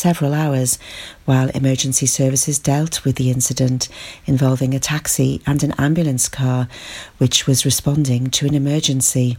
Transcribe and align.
several 0.00 0.32
hours 0.32 0.78
while 1.24 1.48
emergency 1.56 2.06
services 2.06 2.60
dealt 2.60 3.04
with 3.04 3.16
the 3.16 3.32
incident 3.32 3.88
involving 4.26 4.72
a 4.72 4.78
taxi 4.78 5.42
and 5.44 5.64
an 5.64 5.74
ambulance 5.76 6.28
car 6.28 6.68
which 7.16 7.48
was 7.48 7.64
responding 7.64 8.30
to 8.30 8.46
an 8.46 8.54
emergency. 8.54 9.36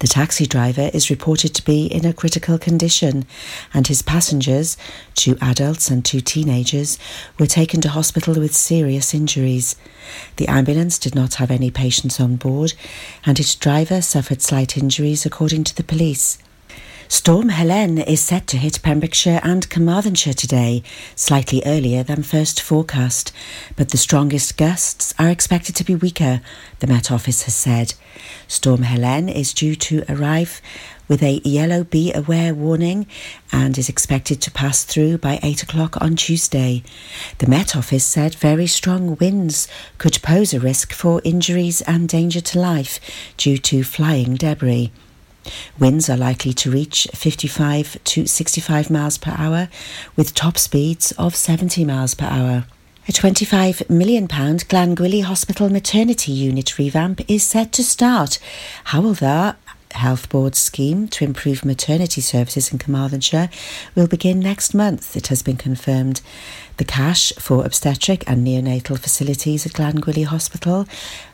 The 0.00 0.08
taxi 0.08 0.44
driver 0.44 0.90
is 0.92 1.08
reported 1.08 1.54
to 1.54 1.64
be 1.64 1.86
in 1.86 2.04
a 2.04 2.12
critical 2.12 2.58
condition, 2.58 3.26
and 3.72 3.86
his 3.86 4.02
passengers, 4.02 4.76
two 5.14 5.38
adults 5.40 5.88
and 5.88 6.04
two 6.04 6.20
teenagers, 6.20 6.98
were 7.38 7.46
taken 7.46 7.80
to 7.82 7.90
hospital 7.90 8.34
with 8.34 8.56
serious 8.56 9.14
injuries. 9.14 9.76
The 10.34 10.48
ambulance 10.48 10.98
did 10.98 11.14
not 11.14 11.34
have 11.34 11.52
any 11.52 11.70
patients 11.70 12.18
on 12.18 12.36
board, 12.36 12.74
and 13.24 13.38
its 13.38 13.54
driver 13.54 14.02
suffered 14.02 14.42
slight 14.42 14.76
injuries, 14.76 15.24
according 15.24 15.62
to 15.62 15.76
the 15.76 15.84
police. 15.84 16.38
Storm 17.10 17.48
Helene 17.48 17.96
is 17.96 18.20
set 18.20 18.46
to 18.48 18.58
hit 18.58 18.82
Pembrokeshire 18.82 19.40
and 19.42 19.70
Carmarthenshire 19.70 20.34
today, 20.34 20.82
slightly 21.16 21.62
earlier 21.64 22.02
than 22.02 22.22
first 22.22 22.60
forecast, 22.60 23.32
but 23.76 23.88
the 23.88 23.96
strongest 23.96 24.58
gusts 24.58 25.14
are 25.18 25.30
expected 25.30 25.74
to 25.76 25.84
be 25.84 25.94
weaker, 25.94 26.42
the 26.80 26.86
Met 26.86 27.10
Office 27.10 27.44
has 27.44 27.54
said. 27.54 27.94
Storm 28.46 28.82
Helene 28.82 29.30
is 29.30 29.54
due 29.54 29.74
to 29.76 30.04
arrive 30.06 30.60
with 31.08 31.22
a 31.22 31.40
yellow 31.44 31.82
be 31.82 32.12
aware 32.12 32.54
warning 32.54 33.06
and 33.50 33.78
is 33.78 33.88
expected 33.88 34.42
to 34.42 34.50
pass 34.50 34.84
through 34.84 35.16
by 35.16 35.40
8 35.42 35.62
o'clock 35.62 35.96
on 36.02 36.14
Tuesday. 36.14 36.82
The 37.38 37.48
Met 37.48 37.74
Office 37.74 38.04
said 38.04 38.34
very 38.34 38.66
strong 38.66 39.16
winds 39.16 39.66
could 39.96 40.20
pose 40.20 40.52
a 40.52 40.60
risk 40.60 40.92
for 40.92 41.22
injuries 41.24 41.80
and 41.82 42.06
danger 42.06 42.42
to 42.42 42.60
life 42.60 43.00
due 43.38 43.56
to 43.56 43.82
flying 43.82 44.34
debris. 44.34 44.92
Winds 45.78 46.08
are 46.10 46.16
likely 46.16 46.52
to 46.54 46.70
reach 46.70 47.08
55 47.14 48.02
to 48.04 48.26
65 48.26 48.90
miles 48.90 49.18
per 49.18 49.34
hour 49.36 49.68
with 50.16 50.34
top 50.34 50.58
speeds 50.58 51.12
of 51.12 51.34
70 51.34 51.84
miles 51.84 52.14
per 52.14 52.26
hour. 52.26 52.64
A 53.08 53.12
£25 53.12 53.88
million 53.88 54.28
Glangwili 54.28 55.22
Hospital 55.22 55.70
maternity 55.70 56.32
unit 56.32 56.76
revamp 56.76 57.22
is 57.30 57.42
set 57.42 57.72
to 57.72 57.82
start. 57.82 58.38
Hywel 58.88 59.56
Health 59.92 60.28
Board 60.28 60.54
scheme 60.54 61.08
to 61.08 61.24
improve 61.24 61.64
maternity 61.64 62.20
services 62.20 62.70
in 62.72 62.78
Carmarthenshire 62.78 63.48
will 63.94 64.06
begin 64.06 64.40
next 64.40 64.74
month, 64.74 65.16
it 65.16 65.28
has 65.28 65.42
been 65.42 65.56
confirmed. 65.56 66.20
The 66.78 66.84
cash 66.84 67.32
for 67.40 67.64
obstetric 67.66 68.22
and 68.28 68.46
neonatal 68.46 69.00
facilities 69.00 69.66
at 69.66 69.72
Glangwili 69.72 70.24
Hospital 70.24 70.86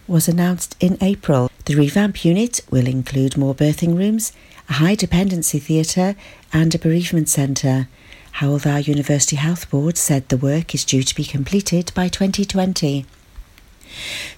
was 0.06 0.26
announced 0.26 0.74
in 0.80 0.96
April. 1.02 1.50
The 1.66 1.74
revamp 1.74 2.24
unit 2.24 2.62
will 2.70 2.86
include 2.86 3.36
more 3.36 3.54
birthing 3.54 3.94
rooms, 3.94 4.32
a 4.70 4.74
high 4.74 4.94
dependency 4.94 5.58
theatre, 5.58 6.16
and 6.50 6.74
a 6.74 6.78
bereavement 6.78 7.28
centre. 7.28 7.88
Hywel 8.36 8.86
University 8.86 9.36
Health 9.36 9.68
Board 9.68 9.98
said 9.98 10.30
the 10.30 10.38
work 10.38 10.74
is 10.74 10.82
due 10.82 11.02
to 11.02 11.14
be 11.14 11.24
completed 11.24 11.92
by 11.94 12.08
2020. 12.08 13.04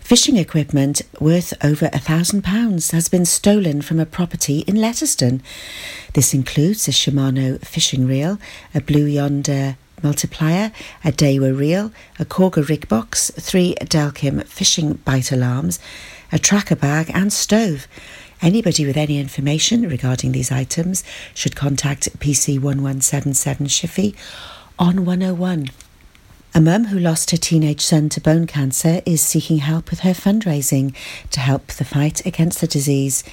Fishing 0.01 0.37
equipment 0.37 1.03
worth 1.21 1.55
over 1.65 1.89
a 1.93 2.01
thousand 2.01 2.43
pounds 2.43 2.91
has 2.91 3.09
been 3.09 3.25
stolen 3.25 3.81
from 3.81 4.01
a 4.01 4.07
property 4.07 4.65
in 4.67 4.75
Letterston. 4.75 5.41
This 6.15 6.35
includes 6.35 6.89
a 6.89 6.91
Shimano 6.91 7.65
fishing 7.65 8.09
reel, 8.09 8.41
a 8.75 8.81
Blue 8.81 9.07
Yonder 9.07 9.77
multiplier, 10.03 10.73
a 11.05 11.13
Daiwa 11.13 11.57
reel, 11.57 11.93
a 12.19 12.25
Korda 12.25 12.69
rig 12.69 12.89
box, 12.89 13.31
three 13.39 13.75
Delkim 13.81 14.45
fishing 14.47 14.95
bite 15.05 15.33
alarms, 15.33 15.79
a 16.33 16.39
tracker 16.39 16.77
bag, 16.77 17.11
and 17.15 17.33
stove. 17.33 17.87
Anybody 18.43 18.85
with 18.85 18.97
any 18.97 19.19
information 19.19 19.89
regarding 19.89 20.33
these 20.33 20.53
items 20.53 21.03
should 21.35 21.57
contact 21.57 22.19
PC 22.19 22.61
1177 22.61 23.67
Shiffy 23.67 24.15
on 24.79 25.05
101. 25.07 25.69
A 26.55 26.61
mum 26.61 26.87
who 26.87 26.99
lost 26.99 27.31
her 27.33 27.37
teenage 27.37 27.81
son 27.81 28.09
to 28.11 28.21
bone 28.21 28.47
cancer 28.47 29.01
is 29.05 29.21
seeking 29.21 29.59
help 29.59 29.91
with 29.91 30.01
her 30.01 30.13
fundraising 30.13 30.95
to 31.31 31.41
help 31.41 31.67
the 31.69 31.85
fight 31.85 32.25
against 32.25 32.61
the 32.61 32.67
disease. 32.67 33.25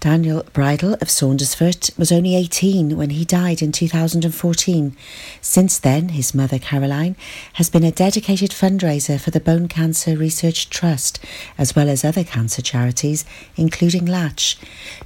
Daniel 0.00 0.44
Bridle 0.52 0.92
of 0.94 1.08
Saundersfoot 1.08 1.96
was 1.98 2.12
only 2.12 2.36
18 2.36 2.98
when 2.98 3.10
he 3.10 3.24
died 3.24 3.62
in 3.62 3.72
2014. 3.72 4.94
Since 5.40 5.78
then, 5.78 6.10
his 6.10 6.34
mother 6.34 6.58
Caroline 6.58 7.16
has 7.54 7.70
been 7.70 7.82
a 7.82 7.90
dedicated 7.90 8.50
fundraiser 8.50 9.18
for 9.18 9.30
the 9.30 9.40
Bone 9.40 9.68
Cancer 9.68 10.14
Research 10.14 10.68
Trust, 10.68 11.18
as 11.56 11.74
well 11.74 11.88
as 11.88 12.04
other 12.04 12.24
cancer 12.24 12.60
charities, 12.60 13.24
including 13.56 14.04
Latch. 14.04 14.58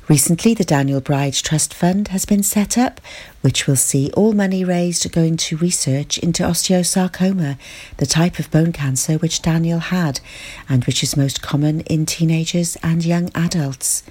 Recently, 0.08 0.54
the 0.54 0.64
Daniel 0.64 1.00
Bride 1.00 1.34
Trust 1.34 1.72
Fund 1.72 2.08
has 2.08 2.24
been 2.24 2.42
set 2.42 2.76
up, 2.76 3.00
which 3.42 3.68
will 3.68 3.76
see 3.76 4.10
all 4.12 4.32
money 4.32 4.64
raised 4.64 5.10
going 5.12 5.36
to 5.36 5.56
research 5.56 6.18
into 6.18 6.42
osteosarcoma, 6.42 7.58
the 7.98 8.06
type 8.06 8.40
of 8.40 8.50
bone 8.50 8.72
cancer 8.72 9.14
which 9.18 9.40
Daniel 9.40 9.78
had, 9.78 10.20
and 10.68 10.84
which 10.84 11.04
is 11.04 11.16
most 11.16 11.40
common 11.40 11.80
in 11.82 12.06
teenagers 12.06 12.76
and 12.82 13.04
young 13.04 13.30
adults. 13.36 14.02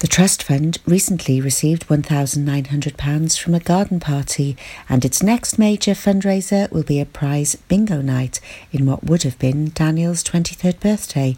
The 0.00 0.08
Trust 0.08 0.42
Fund 0.42 0.78
recently 0.84 1.40
received 1.40 1.86
£1,900 1.86 3.38
from 3.38 3.54
a 3.54 3.60
garden 3.60 4.00
party, 4.00 4.56
and 4.88 5.04
its 5.04 5.22
next 5.22 5.58
major 5.58 5.92
fundraiser 5.92 6.70
will 6.70 6.82
be 6.82 7.00
a 7.00 7.06
prize 7.06 7.54
bingo 7.68 8.02
night 8.02 8.38
in 8.70 8.86
what 8.86 9.04
would 9.04 9.22
have 9.22 9.38
been 9.38 9.70
Daniel's 9.70 10.22
23rd 10.22 10.80
birthday. 10.80 11.36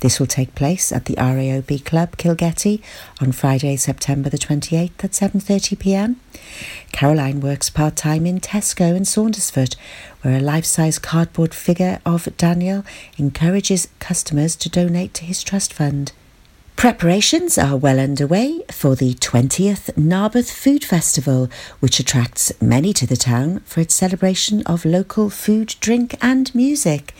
This 0.00 0.20
will 0.20 0.28
take 0.28 0.54
place 0.54 0.92
at 0.92 1.06
the 1.06 1.16
RAOB 1.16 1.84
Club 1.84 2.16
Kilgetty 2.16 2.82
on 3.20 3.32
Friday, 3.32 3.74
September 3.76 4.28
the 4.28 4.38
28th 4.38 5.02
at 5.02 5.10
7.30pm. 5.10 6.16
Caroline 6.92 7.40
works 7.40 7.70
part-time 7.70 8.26
in 8.26 8.38
Tesco 8.38 8.94
in 8.94 9.02
Saundersfoot, 9.04 9.76
where 10.22 10.36
a 10.36 10.40
life-size 10.40 10.98
cardboard 10.98 11.54
figure 11.54 12.00
of 12.06 12.28
Daniel 12.36 12.84
encourages 13.18 13.88
customers 13.98 14.54
to 14.56 14.68
donate 14.68 15.14
to 15.14 15.24
his 15.24 15.42
trust 15.42 15.72
fund. 15.72 16.12
Preparations 16.76 17.56
are 17.56 17.78
well 17.78 17.98
underway 17.98 18.60
for 18.70 18.94
the 18.94 19.14
20th 19.14 19.96
Narberth 19.96 20.50
Food 20.50 20.84
Festival, 20.84 21.48
which 21.80 21.98
attracts 21.98 22.52
many 22.60 22.92
to 22.92 23.06
the 23.06 23.16
town 23.16 23.60
for 23.60 23.80
its 23.80 23.94
celebration 23.94 24.62
of 24.66 24.84
local 24.84 25.30
food, 25.30 25.76
drink, 25.80 26.14
and 26.20 26.54
music. 26.54 27.14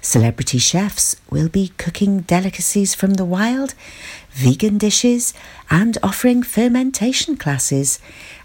Celebrity 0.00 0.58
chefs 0.58 1.16
will 1.30 1.48
be 1.48 1.72
cooking 1.78 2.20
delicacies 2.20 2.94
from 2.94 3.14
the 3.14 3.24
wild, 3.24 3.74
vegan 4.30 4.78
dishes, 4.78 5.34
and 5.68 5.98
offering 6.00 6.44
fermentation 6.44 7.36
classes. 7.36 7.98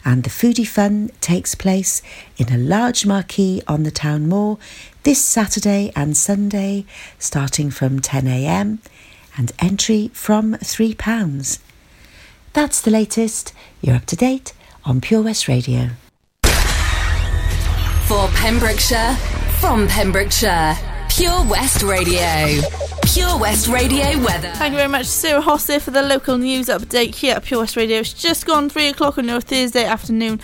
And 0.04 0.24
the 0.24 0.32
foodie 0.32 0.68
fun 0.68 1.12
takes 1.22 1.54
place 1.54 2.02
in 2.38 2.52
a 2.52 2.58
large 2.58 3.06
marquee 3.06 3.62
on 3.68 3.84
the 3.84 3.92
town 3.92 4.28
moor 4.28 4.58
this 5.04 5.22
Saturday 5.22 5.92
and 5.96 6.18
Sunday, 6.18 6.86
starting 7.20 7.70
from 7.70 8.00
10am 8.00 8.80
and 9.38 9.52
entry 9.60 10.10
from 10.14 10.56
£3. 10.56 11.60
That's 12.54 12.82
the 12.82 12.92
latest. 12.92 13.54
You're 13.82 13.96
up 13.96 14.06
to 14.06 14.16
date 14.16 14.54
on 14.86 15.02
Pure 15.02 15.24
West 15.24 15.48
Radio. 15.48 15.90
For 18.08 18.28
Pembrokeshire, 18.36 19.16
from 19.60 19.88
Pembrokeshire, 19.88 20.76
Pure 21.10 21.46
West 21.46 21.84
Radio. 21.84 22.62
Pure 23.06 23.40
West 23.40 23.68
Radio 23.68 24.18
weather. 24.20 24.50
Thank 24.56 24.72
you 24.72 24.78
very 24.78 24.90
much, 24.90 25.06
Sarah 25.06 25.42
Hosse, 25.42 25.80
for 25.82 25.92
the 25.92 26.02
local 26.02 26.38
news 26.38 26.68
update 26.68 27.16
here 27.16 27.36
at 27.36 27.44
Pure 27.44 27.62
West 27.62 27.76
Radio. 27.76 28.00
It's 28.00 28.14
just 28.14 28.46
gone 28.46 28.70
three 28.70 28.88
o'clock 28.88 29.18
on 29.18 29.28
your 29.28 29.42
Thursday 29.42 29.86
afternoon, 29.86 30.40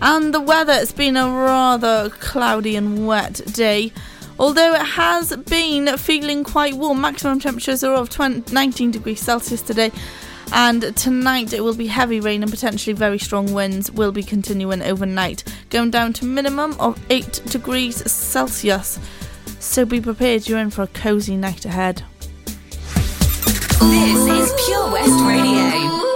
and 0.00 0.32
the 0.32 0.40
weather 0.40 0.72
has 0.72 0.92
been 0.92 1.16
a 1.16 1.28
rather 1.28 2.10
cloudy 2.10 2.76
and 2.76 3.06
wet 3.06 3.40
day. 3.52 3.92
Although 4.38 4.74
it 4.74 4.84
has 4.84 5.34
been 5.36 5.96
feeling 5.96 6.44
quite 6.44 6.74
warm, 6.74 7.00
maximum 7.00 7.40
temperatures 7.40 7.82
are 7.82 7.94
of 7.94 8.10
20, 8.10 8.52
19 8.52 8.90
degrees 8.90 9.20
Celsius 9.20 9.62
today. 9.62 9.90
And 10.52 10.96
tonight 10.96 11.52
it 11.52 11.62
will 11.62 11.74
be 11.74 11.86
heavy 11.86 12.20
rain 12.20 12.42
and 12.42 12.50
potentially 12.50 12.94
very 12.94 13.18
strong 13.18 13.52
winds 13.52 13.90
will 13.90 14.12
be 14.12 14.22
continuing 14.22 14.82
overnight, 14.82 15.42
going 15.70 15.90
down 15.90 16.12
to 16.14 16.24
minimum 16.24 16.76
of 16.78 17.02
8 17.10 17.42
degrees 17.46 18.08
Celsius. 18.10 18.98
So 19.58 19.84
be 19.84 20.00
prepared, 20.00 20.46
you're 20.46 20.60
in 20.60 20.70
for 20.70 20.82
a 20.82 20.88
cozy 20.88 21.36
night 21.36 21.64
ahead. 21.64 22.04
This 23.80 24.26
is 24.26 24.66
Pure 24.66 24.92
West 24.92 25.24
Radio. 25.24 26.15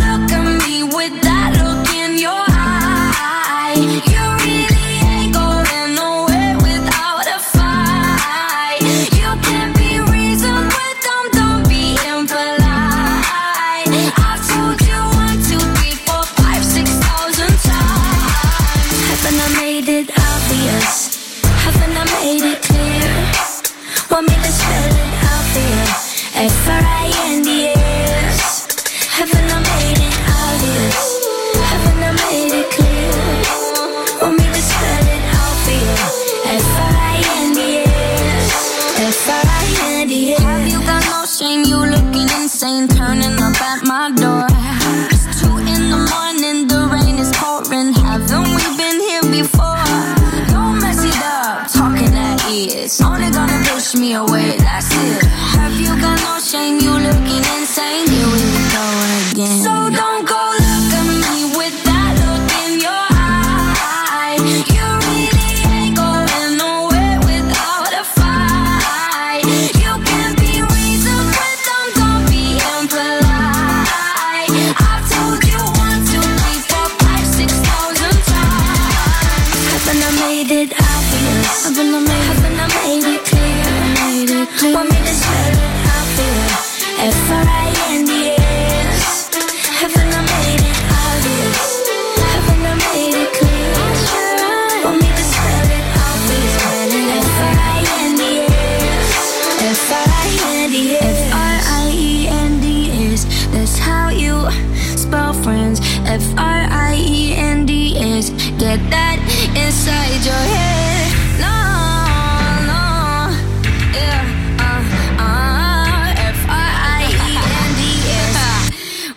away. 54.13 54.50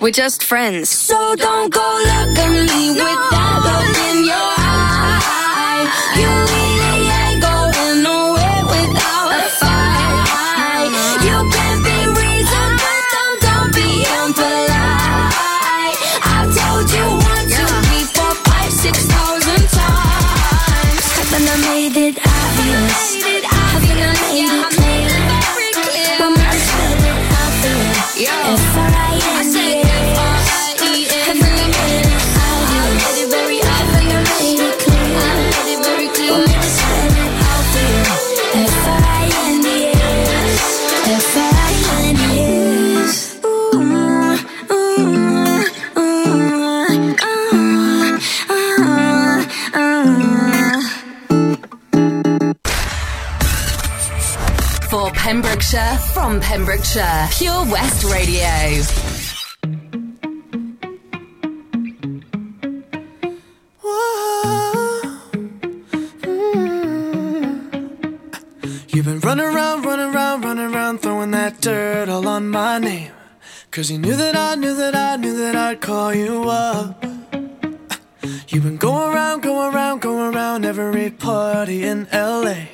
We're 0.05 0.11
just 0.11 0.45
friends. 0.45 0.91
So 0.91 1.35
don't 1.35 1.73
go 1.73 1.81
look 1.81 2.39
at 2.39 2.77
me 2.77 2.95
no. 2.95 3.05
with 3.05 3.34
Pembrokeshire 55.55 55.99
from 56.13 56.41
Pembrokeshire. 56.41 57.29
Pure 57.31 57.67
West 57.67 58.03
Radio. 58.13 58.49
You've 68.89 69.05
been 69.05 69.21
running 69.21 69.47
around, 69.47 69.85
running 69.85 70.13
around, 70.13 70.43
running 70.43 70.75
around, 70.75 70.99
throwing 70.99 71.31
that 71.31 71.61
dirt 71.61 72.09
all 72.09 72.27
on 72.27 72.49
my 72.49 72.81
name. 72.81 73.13
Cause 73.71 73.93
you 73.93 73.99
knew 73.99 74.17
that 74.17 74.35
I 74.35 74.57
knew 74.57 74.75
that 74.75 74.97
I 74.97 75.15
knew 75.15 75.37
that 75.37 75.55
I'd 75.55 75.81
call 75.81 76.13
you 76.13 76.49
up. 76.49 77.05
You've 78.49 78.65
been 78.65 78.77
going 78.77 79.15
around, 79.15 79.43
going 79.43 79.73
around, 79.73 80.01
going 80.01 80.35
around 80.35 80.65
every 80.65 81.11
party 81.11 81.85
in 81.85 82.09
LA. 82.13 82.74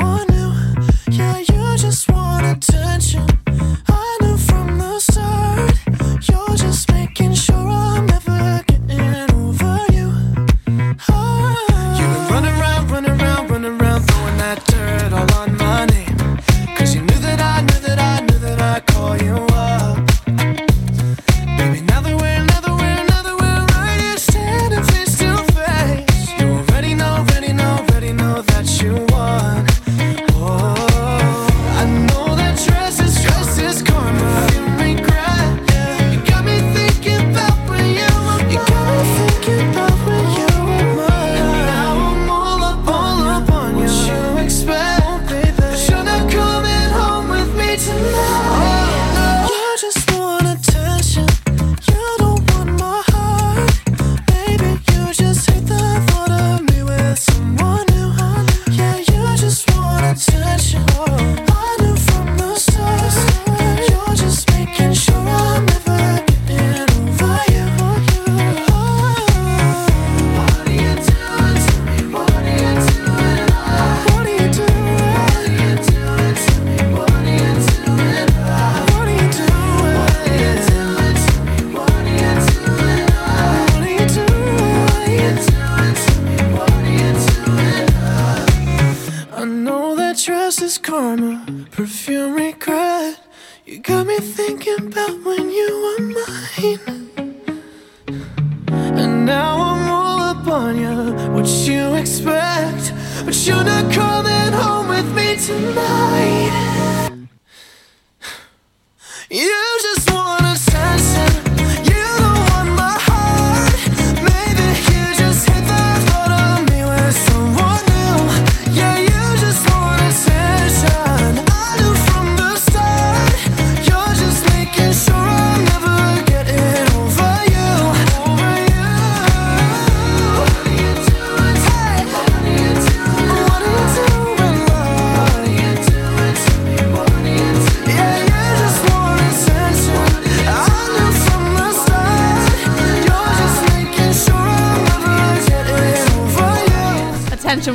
someone 0.00 0.26
new. 0.28 0.52
Yeah, 1.10 1.38
you 1.38 1.76
just 1.76 2.10
want 2.10 2.44
attention. 2.46 3.39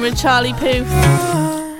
With 0.05 0.21
Charlie 0.21 0.53
Puth. 0.53 0.87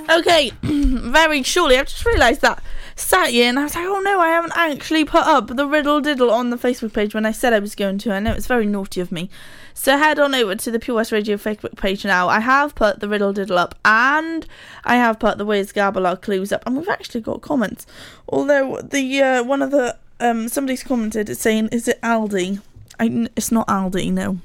Okay, 0.10 0.52
very 0.64 1.44
shortly, 1.44 1.78
I've 1.78 1.86
just 1.86 2.04
realised 2.08 2.42
that 2.42 2.64
sat 2.96 3.30
here 3.30 3.48
and 3.48 3.60
I 3.60 3.66
was 3.66 3.76
like, 3.76 3.86
oh 3.86 4.00
no, 4.00 4.20
I 4.20 4.30
haven't 4.30 4.54
actually 4.56 5.06
put 5.06 5.28
up 5.28 5.56
the 5.56 5.68
riddle 5.68 6.02
diddle 6.02 6.32
on 6.32 6.50
the 6.50 6.58
Facebook 6.58 6.92
page 6.92 7.14
when 7.14 7.28
I 7.28 7.32
said 7.32 7.54
I 7.54 7.60
was 7.60 7.76
going 7.76 8.00
to. 8.00 8.12
I 8.12 8.20
know 8.20 8.32
it's 8.32 8.48
very 8.48 8.66
naughty 8.66 9.00
of 9.00 9.12
me. 9.12 9.30
So 9.76 9.96
head 10.00 10.18
on 10.18 10.34
over 10.34 10.56
to 10.56 10.72
the 10.72 10.80
Pure 10.80 10.96
West 10.96 11.12
Radio 11.12 11.38
Facebook 11.38 11.78
page 11.78 12.04
now. 12.04 12.28
I 12.28 12.40
have 12.40 12.74
put 12.74 13.00
the 13.00 13.08
riddle 13.08 13.32
diddle 13.32 13.60
up 13.60 13.76
and 13.86 14.48
I 14.84 14.96
have 14.96 15.20
put 15.20 15.38
the 15.38 15.46
Where's 15.46 15.72
Gabalar 15.72 16.20
clues 16.20 16.52
up, 16.52 16.64
and 16.66 16.78
we've 16.78 16.90
actually 16.90 17.22
got 17.22 17.42
comments. 17.42 17.86
Although 18.28 18.82
the 18.82 19.22
uh, 19.22 19.44
one 19.44 19.62
of 19.62 19.70
the 19.70 19.98
um 20.20 20.48
somebody's 20.48 20.82
commented 20.82 21.38
saying, 21.38 21.70
"Is 21.72 21.88
it 21.88 22.02
Aldi?" 22.02 22.60
I, 23.00 23.28
it's 23.36 23.52
not 23.52 23.68
Aldi, 23.68 24.12
no. 24.12 24.40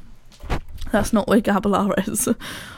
That's 0.93 1.13
not 1.13 1.29
where 1.29 1.41
Gabalar 1.41 2.09
is. 2.09 2.29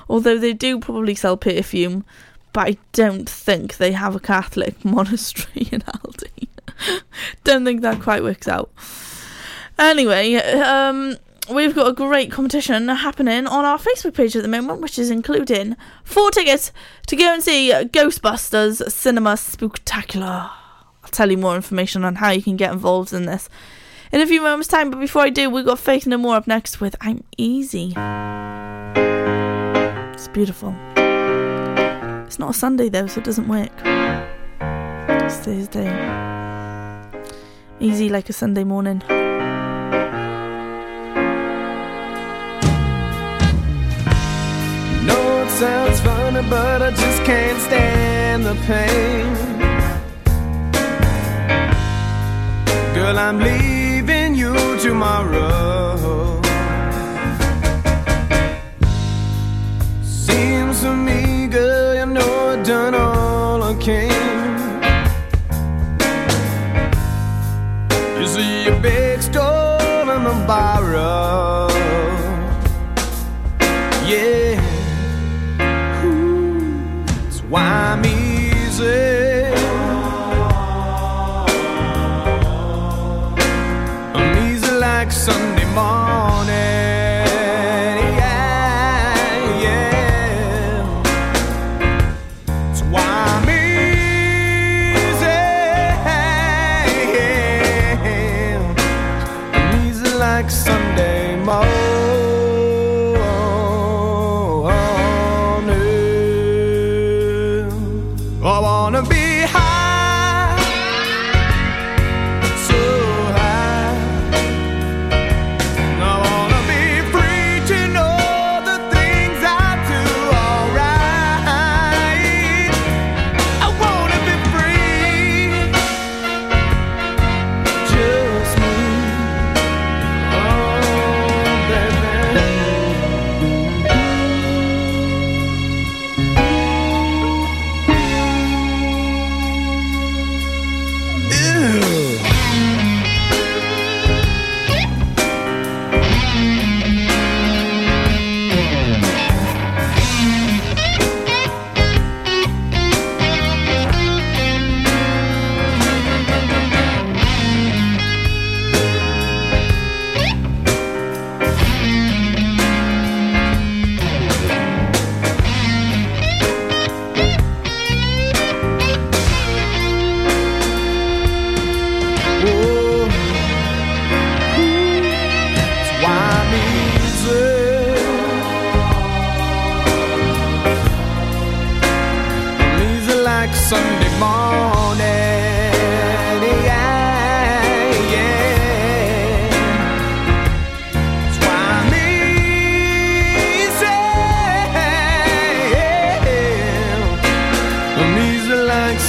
Although 0.08 0.38
they 0.38 0.52
do 0.52 0.78
probably 0.78 1.14
sell 1.14 1.36
perfume, 1.36 2.04
but 2.52 2.68
I 2.68 2.76
don't 2.92 3.28
think 3.28 3.76
they 3.76 3.92
have 3.92 4.14
a 4.14 4.20
Catholic 4.20 4.84
monastery 4.84 5.68
in 5.72 5.80
Aldi. 5.80 6.48
don't 7.44 7.64
think 7.64 7.80
that 7.82 8.00
quite 8.00 8.22
works 8.22 8.48
out. 8.48 8.70
Anyway, 9.78 10.34
um, 10.34 11.16
we've 11.50 11.74
got 11.74 11.88
a 11.88 11.92
great 11.92 12.30
competition 12.30 12.88
happening 12.88 13.46
on 13.46 13.64
our 13.64 13.78
Facebook 13.78 14.14
page 14.14 14.36
at 14.36 14.42
the 14.42 14.48
moment, 14.48 14.80
which 14.80 14.98
is 14.98 15.10
including 15.10 15.76
four 16.04 16.30
tickets 16.30 16.72
to 17.06 17.16
go 17.16 17.32
and 17.32 17.42
see 17.42 17.70
Ghostbusters 17.72 18.90
Cinema 18.90 19.34
Spooktacular. 19.34 20.50
I'll 21.04 21.10
tell 21.10 21.30
you 21.30 21.38
more 21.38 21.56
information 21.56 22.04
on 22.04 22.16
how 22.16 22.30
you 22.30 22.42
can 22.42 22.56
get 22.56 22.72
involved 22.72 23.12
in 23.12 23.26
this 23.26 23.48
in 24.12 24.20
a 24.20 24.26
few 24.26 24.42
moments' 24.42 24.68
time. 24.68 24.90
But 24.90 25.00
before 25.00 25.22
I 25.22 25.30
do, 25.30 25.50
we've 25.50 25.64
got 25.64 25.78
Faith 25.78 26.06
No 26.06 26.18
More 26.18 26.36
up 26.36 26.46
next 26.46 26.80
with 26.80 26.94
I'm 27.00 27.24
Easy. 27.36 27.94
It's 30.14 30.28
beautiful. 30.28 30.76
It's 32.26 32.38
not 32.38 32.50
a 32.50 32.54
Sunday 32.54 32.88
though, 32.88 33.06
so 33.06 33.20
it 33.20 33.24
doesn't 33.24 33.48
work. 33.48 33.72
It's 35.24 35.36
Thursday. 35.36 35.90
Easy 37.80 38.08
like 38.08 38.28
a 38.28 38.32
Sunday 38.32 38.64
morning. 38.64 39.02
know 45.04 45.42
it 45.42 45.50
sounds 45.50 46.00
funny, 46.00 46.48
but 46.48 46.80
I 46.80 46.90
just 46.90 47.24
can't 47.24 47.60
stand 47.60 48.44
the 48.44 48.54
pain. 48.66 49.34
Girl, 52.94 53.18
I'm 53.18 53.38
leaving 53.38 53.91
tomorrow. 54.82 56.40
Seems 60.02 60.80
to 60.80 60.92
me, 60.92 61.46
girl, 61.46 61.94
you 61.94 62.06
know 62.06 62.48
I've 62.48 62.66
done 62.66 62.94
all 62.94 63.62
I 63.62 63.74
can. 63.74 64.10
You 68.18 68.26
see 68.26 68.66
a 68.66 68.80
big 68.80 69.22
store 69.22 70.14
in 70.16 70.24
the 70.24 70.44
borrow. 70.48 71.71
Like 85.02 85.10
Sunday 85.10 85.64
morning. 85.74 86.11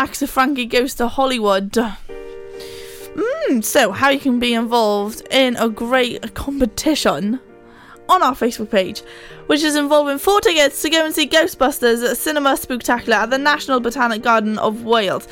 If 0.00 0.30
Frankie 0.30 0.66
goes 0.66 0.94
to 0.94 1.08
Hollywood. 1.08 1.72
Mm, 1.72 3.64
so, 3.64 3.90
how 3.90 4.10
you 4.10 4.20
can 4.20 4.38
be 4.38 4.54
involved 4.54 5.26
in 5.28 5.56
a 5.56 5.68
great 5.68 6.34
competition 6.34 7.40
on 8.08 8.22
our 8.22 8.34
Facebook 8.34 8.70
page, 8.70 9.02
which 9.48 9.64
is 9.64 9.74
involving 9.74 10.18
four 10.18 10.40
tickets 10.40 10.82
to 10.82 10.90
go 10.90 11.04
and 11.04 11.12
see 11.12 11.26
Ghostbusters 11.26 12.08
at 12.08 12.16
Cinema 12.16 12.50
Spooktacular 12.50 13.14
at 13.14 13.30
the 13.30 13.38
National 13.38 13.80
Botanic 13.80 14.22
Garden 14.22 14.56
of 14.60 14.84
Wales. 14.84 15.26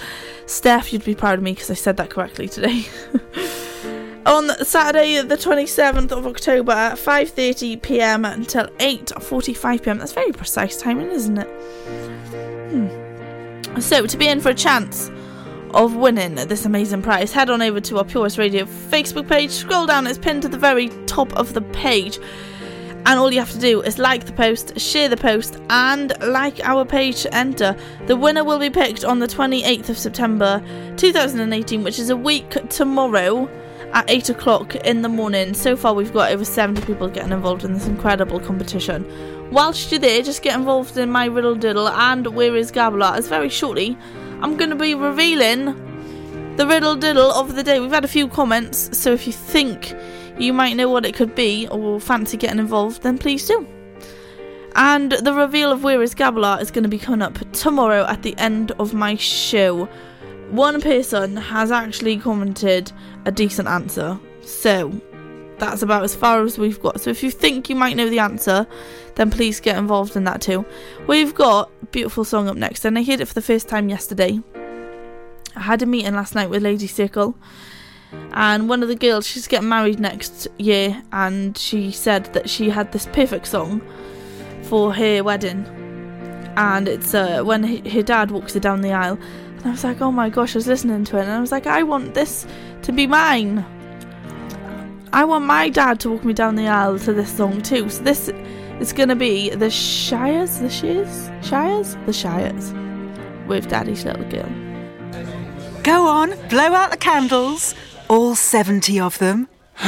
Steph, 0.46 0.92
you'd 0.92 1.04
be 1.04 1.14
proud 1.14 1.38
of 1.38 1.44
me 1.44 1.52
because 1.52 1.70
I 1.70 1.74
said 1.74 1.96
that 1.98 2.10
correctly 2.10 2.48
today. 2.48 2.86
on 4.26 4.48
Saturday, 4.64 5.22
the 5.22 5.36
27th 5.36 6.10
of 6.10 6.26
October 6.26 6.72
at 6.72 6.98
5:30 6.98 7.80
p.m. 7.82 8.24
until 8.24 8.66
8:45 8.78 9.82
p.m. 9.84 9.98
That's 9.98 10.12
very 10.12 10.32
precise 10.32 10.76
timing, 10.76 11.12
isn't 11.12 11.38
it? 11.38 13.05
So, 13.80 14.06
to 14.06 14.16
be 14.16 14.26
in 14.26 14.40
for 14.40 14.48
a 14.48 14.54
chance 14.54 15.10
of 15.74 15.96
winning 15.96 16.36
this 16.36 16.64
amazing 16.64 17.02
prize, 17.02 17.30
head 17.30 17.50
on 17.50 17.60
over 17.60 17.78
to 17.78 17.98
our 17.98 18.04
Pure 18.04 18.22
West 18.22 18.38
Radio 18.38 18.64
Facebook 18.64 19.28
page, 19.28 19.50
scroll 19.50 19.84
down, 19.84 20.06
it's 20.06 20.18
pinned 20.18 20.42
to 20.42 20.48
the 20.48 20.58
very 20.58 20.88
top 21.04 21.30
of 21.34 21.52
the 21.52 21.60
page. 21.60 22.18
And 23.04 23.20
all 23.20 23.30
you 23.30 23.38
have 23.38 23.52
to 23.52 23.58
do 23.58 23.82
is 23.82 23.98
like 23.98 24.24
the 24.24 24.32
post, 24.32 24.80
share 24.80 25.10
the 25.10 25.16
post, 25.16 25.58
and 25.68 26.14
like 26.22 26.58
our 26.64 26.86
page 26.86 27.22
to 27.22 27.34
enter. 27.34 27.76
The 28.06 28.16
winner 28.16 28.44
will 28.44 28.58
be 28.58 28.70
picked 28.70 29.04
on 29.04 29.18
the 29.18 29.28
28th 29.28 29.90
of 29.90 29.98
September 29.98 30.62
2018, 30.96 31.84
which 31.84 31.98
is 31.98 32.08
a 32.08 32.16
week 32.16 32.50
tomorrow 32.70 33.46
at 33.92 34.08
8 34.08 34.30
o'clock 34.30 34.74
in 34.74 35.02
the 35.02 35.08
morning. 35.08 35.52
So 35.52 35.76
far, 35.76 35.92
we've 35.92 36.12
got 36.12 36.32
over 36.32 36.44
70 36.44 36.84
people 36.86 37.08
getting 37.08 37.32
involved 37.32 37.62
in 37.62 37.74
this 37.74 37.86
incredible 37.86 38.40
competition. 38.40 39.04
Whilst 39.50 39.90
you're 39.90 40.00
there, 40.00 40.22
just 40.22 40.42
get 40.42 40.58
involved 40.58 40.98
in 40.98 41.10
my 41.10 41.26
Riddle 41.26 41.54
Diddle 41.54 41.88
and 41.88 42.26
Where 42.34 42.56
is 42.56 42.72
Gabalar, 42.72 43.16
as 43.16 43.28
very 43.28 43.48
shortly 43.48 43.96
I'm 44.42 44.56
going 44.56 44.70
to 44.70 44.76
be 44.76 44.94
revealing 44.94 45.66
the 46.56 46.66
Riddle 46.66 46.96
Diddle 46.96 47.30
of 47.32 47.54
the 47.54 47.62
day. 47.62 47.80
We've 47.80 47.90
had 47.90 48.04
a 48.04 48.08
few 48.08 48.28
comments, 48.28 48.96
so 48.98 49.12
if 49.12 49.26
you 49.26 49.32
think 49.32 49.94
you 50.38 50.52
might 50.52 50.74
know 50.74 50.90
what 50.90 51.06
it 51.06 51.14
could 51.14 51.34
be 51.34 51.66
or 51.68 52.00
fancy 52.00 52.36
getting 52.36 52.58
involved, 52.58 53.02
then 53.02 53.18
please 53.18 53.46
do. 53.46 53.66
And 54.74 55.12
the 55.12 55.32
reveal 55.32 55.72
of 55.72 55.82
Where 55.82 56.02
is 56.02 56.14
Gabalar 56.14 56.60
is 56.60 56.70
going 56.70 56.82
to 56.82 56.90
be 56.90 56.98
coming 56.98 57.22
up 57.22 57.38
tomorrow 57.52 58.04
at 58.04 58.22
the 58.22 58.36
end 58.36 58.72
of 58.72 58.92
my 58.92 59.16
show. 59.16 59.86
One 60.50 60.80
person 60.82 61.36
has 61.36 61.72
actually 61.72 62.18
commented 62.18 62.92
a 63.24 63.32
decent 63.32 63.68
answer, 63.68 64.18
so 64.42 64.92
that's 65.58 65.82
about 65.82 66.04
as 66.04 66.14
far 66.14 66.42
as 66.42 66.58
we've 66.58 66.80
got. 66.80 67.00
So 67.00 67.10
if 67.10 67.22
you 67.22 67.30
think 67.30 67.68
you 67.70 67.76
might 67.76 67.96
know 67.96 68.08
the 68.08 68.18
answer, 68.18 68.66
then 69.14 69.30
please 69.30 69.60
get 69.60 69.76
involved 69.76 70.16
in 70.16 70.24
that 70.24 70.40
too. 70.40 70.64
We've 71.06 71.34
got 71.34 71.70
beautiful 71.92 72.24
song 72.24 72.48
up 72.48 72.56
next, 72.56 72.84
and 72.84 72.98
I 72.98 73.02
heard 73.02 73.20
it 73.20 73.28
for 73.28 73.34
the 73.34 73.42
first 73.42 73.68
time 73.68 73.88
yesterday. 73.88 74.40
I 75.54 75.60
had 75.60 75.82
a 75.82 75.86
meeting 75.86 76.14
last 76.14 76.34
night 76.34 76.50
with 76.50 76.62
Lady 76.62 76.86
Circle, 76.86 77.36
and 78.32 78.68
one 78.68 78.82
of 78.82 78.88
the 78.88 78.94
girls, 78.94 79.26
she's 79.26 79.48
getting 79.48 79.68
married 79.68 79.98
next 79.98 80.48
year, 80.58 81.02
and 81.12 81.56
she 81.56 81.90
said 81.90 82.26
that 82.34 82.50
she 82.50 82.68
had 82.68 82.92
this 82.92 83.06
perfect 83.12 83.46
song 83.46 83.80
for 84.62 84.92
her 84.92 85.22
wedding. 85.22 85.64
And 86.58 86.88
it's 86.88 87.14
uh, 87.14 87.42
when 87.42 87.84
her 87.86 88.02
dad 88.02 88.30
walks 88.30 88.54
her 88.54 88.60
down 88.60 88.80
the 88.80 88.92
aisle. 88.92 89.18
And 89.56 89.66
I 89.66 89.70
was 89.70 89.84
like, 89.84 90.00
oh 90.00 90.10
my 90.10 90.30
gosh, 90.30 90.54
I 90.54 90.58
was 90.58 90.66
listening 90.66 91.04
to 91.04 91.18
it, 91.18 91.22
and 91.22 91.30
I 91.30 91.40
was 91.40 91.52
like, 91.52 91.66
I 91.66 91.82
want 91.82 92.14
this 92.14 92.46
to 92.82 92.92
be 92.92 93.06
mine. 93.06 93.64
I 95.16 95.24
want 95.24 95.46
my 95.46 95.70
dad 95.70 95.98
to 96.00 96.10
walk 96.10 96.26
me 96.26 96.34
down 96.34 96.56
the 96.56 96.68
aisle 96.68 96.98
to 96.98 97.12
this 97.14 97.34
song 97.34 97.62
too. 97.62 97.88
So 97.88 98.02
this 98.02 98.28
is 98.80 98.92
gonna 98.92 99.16
be 99.16 99.48
the 99.48 99.70
Shires, 99.70 100.58
the 100.58 100.68
Shires, 100.68 101.30
Shires, 101.40 101.96
the 102.04 102.12
Shires, 102.12 102.74
with 103.48 103.66
Daddy's 103.66 104.04
little 104.04 104.28
girl. 104.28 104.50
Go 105.82 106.06
on, 106.06 106.34
blow 106.50 106.74
out 106.74 106.90
the 106.90 106.98
candles. 106.98 107.74
All 108.08 108.34
70 108.34 109.00
of 109.00 109.16
them. 109.16 109.48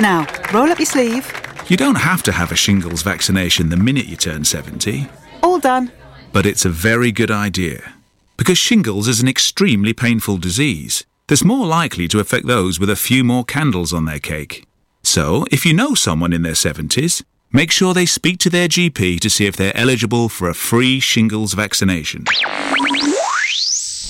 now, 0.00 0.26
roll 0.52 0.68
up 0.72 0.80
your 0.80 0.86
sleeve. 0.86 1.32
You 1.68 1.76
don't 1.76 1.94
have 1.94 2.24
to 2.24 2.32
have 2.32 2.50
a 2.50 2.56
shingles 2.56 3.02
vaccination 3.02 3.68
the 3.68 3.76
minute 3.76 4.06
you 4.06 4.16
turn 4.16 4.44
70, 4.44 5.06
All 5.44 5.60
done. 5.60 5.92
but 6.32 6.44
it's 6.44 6.64
a 6.64 6.70
very 6.70 7.12
good 7.12 7.30
idea. 7.30 7.94
Because 8.36 8.58
shingles 8.58 9.06
is 9.06 9.20
an 9.20 9.28
extremely 9.28 9.92
painful 9.92 10.38
disease 10.38 11.04
that's 11.28 11.44
more 11.44 11.66
likely 11.66 12.08
to 12.08 12.18
affect 12.18 12.46
those 12.46 12.80
with 12.80 12.90
a 12.90 12.96
few 12.96 13.22
more 13.22 13.44
candles 13.44 13.92
on 13.92 14.06
their 14.06 14.18
cake. 14.18 14.66
So, 15.02 15.44
if 15.52 15.64
you 15.64 15.72
know 15.72 15.94
someone 15.94 16.32
in 16.32 16.42
their 16.42 16.54
70s, 16.54 17.22
make 17.52 17.70
sure 17.70 17.94
they 17.94 18.06
speak 18.06 18.38
to 18.38 18.50
their 18.50 18.68
GP 18.68 19.20
to 19.20 19.30
see 19.30 19.46
if 19.46 19.56
they're 19.56 19.76
eligible 19.76 20.28
for 20.28 20.48
a 20.48 20.54
free 20.54 21.00
shingles 21.00 21.54
vaccination. 21.54 22.24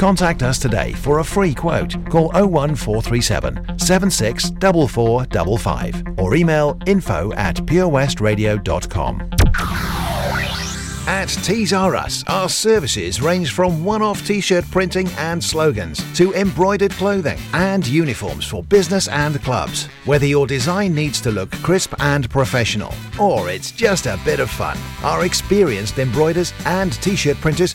Contact 0.00 0.42
us 0.42 0.58
today 0.58 0.94
for 0.94 1.18
a 1.18 1.24
free 1.24 1.52
quote. 1.52 1.94
Call 2.08 2.32
01437 2.32 3.78
764455 3.78 6.18
or 6.18 6.34
email 6.34 6.78
info 6.86 7.34
at 7.34 7.56
purewestradio.com. 7.56 9.30
At 11.06 11.28
Tees 11.28 11.72
R 11.72 11.96
Us, 11.96 12.22
our 12.28 12.48
services 12.48 13.20
range 13.20 13.52
from 13.52 13.84
one 13.84 14.00
off 14.00 14.24
t 14.26 14.40
shirt 14.40 14.64
printing 14.70 15.08
and 15.18 15.42
slogans 15.42 16.02
to 16.14 16.32
embroidered 16.34 16.92
clothing 16.92 17.38
and 17.52 17.86
uniforms 17.86 18.46
for 18.46 18.62
business 18.62 19.08
and 19.08 19.42
clubs. 19.42 19.86
Whether 20.04 20.26
your 20.26 20.46
design 20.46 20.94
needs 20.94 21.20
to 21.22 21.30
look 21.30 21.50
crisp 21.62 21.94
and 21.98 22.30
professional 22.30 22.94
or 23.18 23.50
it's 23.50 23.72
just 23.72 24.06
a 24.06 24.18
bit 24.24 24.40
of 24.40 24.50
fun, 24.50 24.78
our 25.02 25.26
experienced 25.26 25.98
embroiders 25.98 26.54
and 26.64 26.92
t 27.02 27.16
shirt 27.16 27.36
printers 27.38 27.74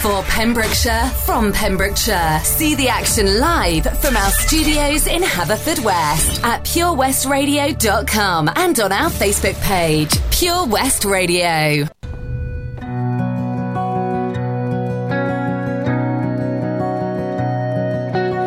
For 0.00 0.22
Pembrokeshire, 0.22 1.10
from 1.26 1.52
Pembrokeshire. 1.52 2.40
See 2.42 2.74
the 2.74 2.88
action 2.88 3.38
live 3.38 3.84
from 4.00 4.16
our 4.16 4.30
studios 4.30 5.06
in 5.06 5.20
Haverfordwest 5.20 6.42
at 6.42 6.64
purewestradio.com 6.64 8.50
and 8.56 8.80
on 8.80 8.92
our 8.92 9.10
Facebook 9.10 9.60
page, 9.60 10.18
Pure 10.30 10.68
West 10.68 11.04
Radio. 11.04 11.86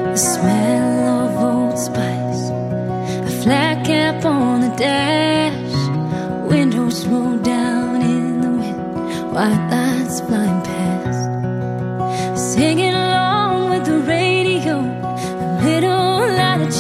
The 0.10 0.18
smell 0.18 1.28
of 1.28 1.44
old 1.44 1.78
spice, 1.78 2.50
a 2.50 3.42
flat 3.44 3.86
cap 3.86 4.26
on 4.26 4.62
the 4.62 4.76
dash, 4.76 6.50
windows 6.50 7.06
roll 7.06 7.38
down 7.38 8.02
in 8.02 8.42
the 8.42 8.50
wind, 8.50 9.34
white 9.34 9.70
lights 9.70 10.20
flying 10.22 10.62
past, 10.64 10.83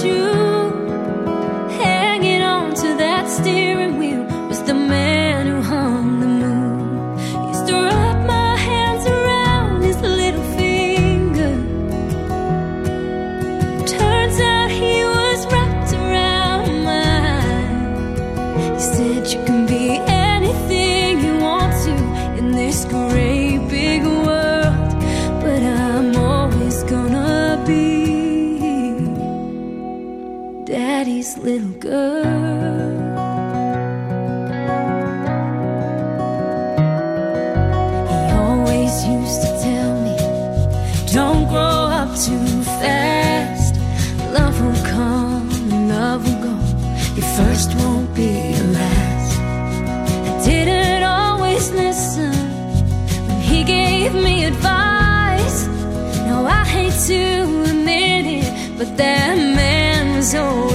latitude, 0.03 0.32
little 31.43 31.67
girl. 31.79 32.23
He 38.11 38.19
always 38.31 38.93
used 39.05 39.41
to 39.41 39.49
tell 39.61 39.91
me 40.05 40.15
don't 41.11 41.47
grow 41.49 41.79
up 41.99 42.09
too 42.17 42.47
fast. 42.79 43.75
Love 44.31 44.55
will 44.61 44.85
come 44.89 45.49
love 45.89 46.23
will 46.25 46.41
go. 46.49 46.55
Your 47.17 47.29
first 47.37 47.75
won't 47.77 48.15
be 48.15 48.31
your 48.55 48.67
last. 48.79 49.39
I 50.29 50.45
didn't 50.45 51.03
always 51.03 51.71
listen 51.71 52.33
when 53.27 53.41
he 53.41 53.63
gave 53.65 54.13
me 54.13 54.45
advice. 54.45 55.67
Now 56.25 56.45
I 56.45 56.63
hate 56.63 56.97
to 57.07 57.21
admit 57.71 58.25
it, 58.43 58.77
but 58.77 58.95
that 58.95 59.35
man 59.37 60.15
was 60.15 60.33
always 60.33 60.72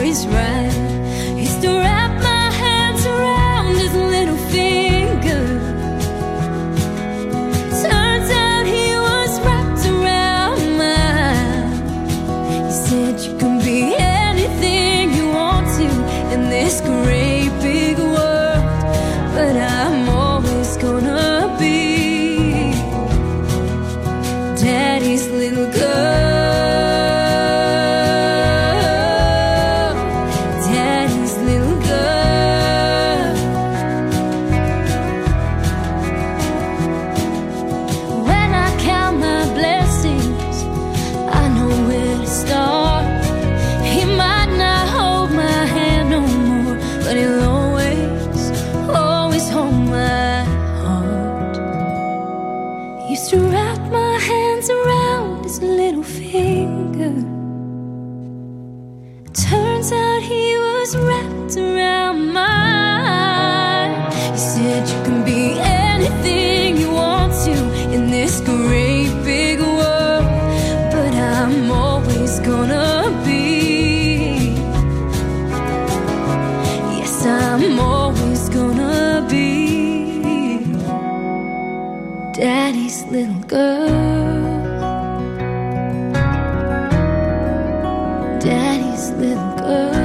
Daddy's 89.09 89.21
little 89.21 89.57
girl. 89.57 89.97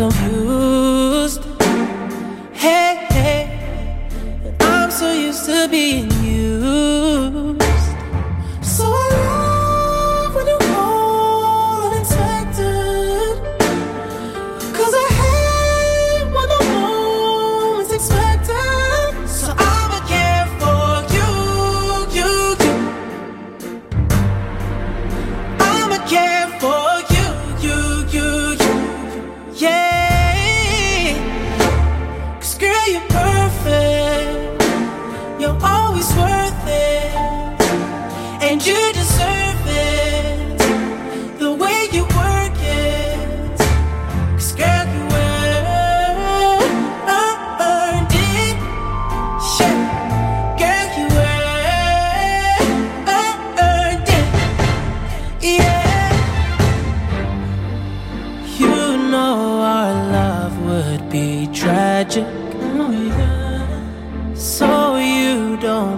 I'm 0.00 0.37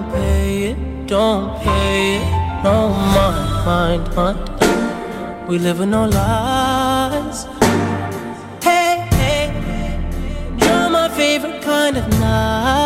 don't 0.00 0.12
pay 0.12 0.62
it, 0.70 1.06
don't 1.06 1.60
pay 1.62 2.16
it. 2.16 2.62
No 2.64 2.88
mind, 2.88 4.14
mind, 4.14 4.16
mind. 4.16 5.48
We 5.48 5.58
live 5.58 5.80
in 5.80 5.90
no 5.90 6.06
lies. 6.06 7.44
Hey, 8.62 9.06
hey, 9.10 9.46
you're 10.58 10.90
my 10.90 11.08
favorite 11.08 11.62
kind 11.62 11.96
of 11.98 12.08
night. 12.20 12.79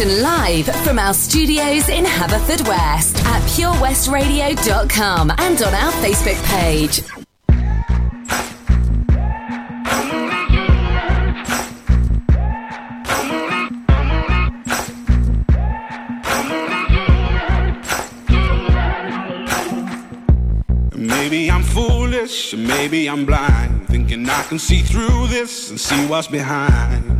Action 0.00 0.22
live 0.22 0.64
from 0.82 0.98
our 0.98 1.12
studios 1.12 1.90
in 1.90 2.06
Haverfordwest 2.06 3.22
at 3.26 3.42
purewestradio.com 3.42 5.30
and 5.30 5.62
on 5.62 5.74
our 5.74 5.92
Facebook 6.00 6.42
page. 6.46 7.02
Maybe 20.96 21.50
I'm 21.50 21.62
foolish, 21.62 22.54
maybe 22.54 23.06
I'm 23.06 23.26
blind, 23.26 23.86
thinking 23.88 24.26
I 24.30 24.42
can 24.44 24.58
see 24.58 24.80
through 24.80 25.26
this 25.26 25.68
and 25.68 25.78
see 25.78 26.06
what's 26.06 26.26
behind. 26.26 27.19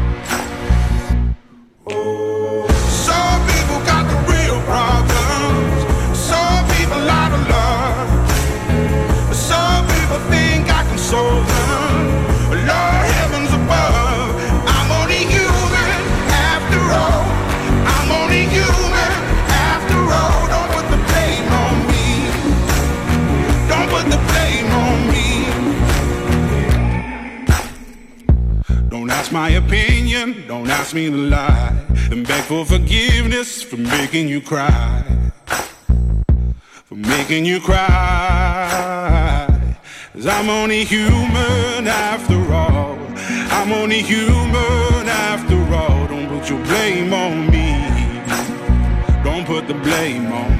Making 34.11 34.27
you 34.27 34.41
cry. 34.41 35.01
For 36.83 36.95
making 36.95 37.45
you 37.45 37.61
cry. 37.61 37.87
Cause 40.11 40.27
I'm 40.27 40.49
only 40.49 40.83
human 40.83 41.87
after 41.87 42.35
all. 42.53 42.97
I'm 43.57 43.71
only 43.71 44.01
human 44.01 45.07
after 45.07 45.55
all. 45.73 46.07
Don't 46.07 46.27
put 46.27 46.49
your 46.49 46.61
blame 46.65 47.13
on 47.13 47.49
me. 47.49 47.71
Don't 49.23 49.45
put 49.45 49.69
the 49.69 49.75
blame 49.75 50.29
on 50.33 50.50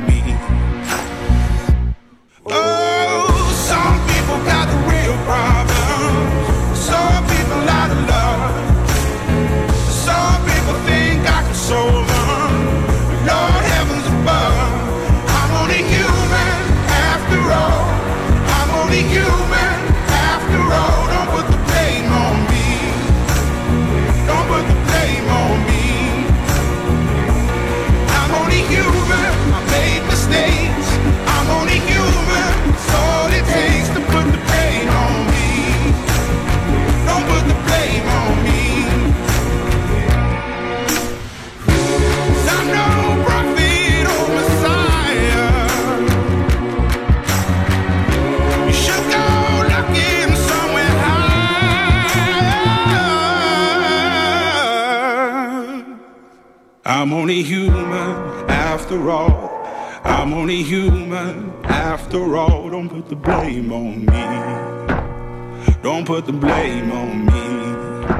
I'm 57.12 57.18
only 57.18 57.44
human 57.44 58.50
after 58.50 59.10
all. 59.10 59.68
I'm 60.06 60.32
only 60.32 60.64
human 60.64 61.52
after 61.66 62.38
all. 62.38 62.70
Don't 62.70 62.88
put 62.88 63.10
the 63.10 63.18
blame 63.18 63.74
on 63.74 64.06
me. 64.06 65.74
Don't 65.84 66.06
put 66.06 66.26
the 66.26 66.32
blame 66.32 66.90
on 66.90 67.26
me. 67.26 68.14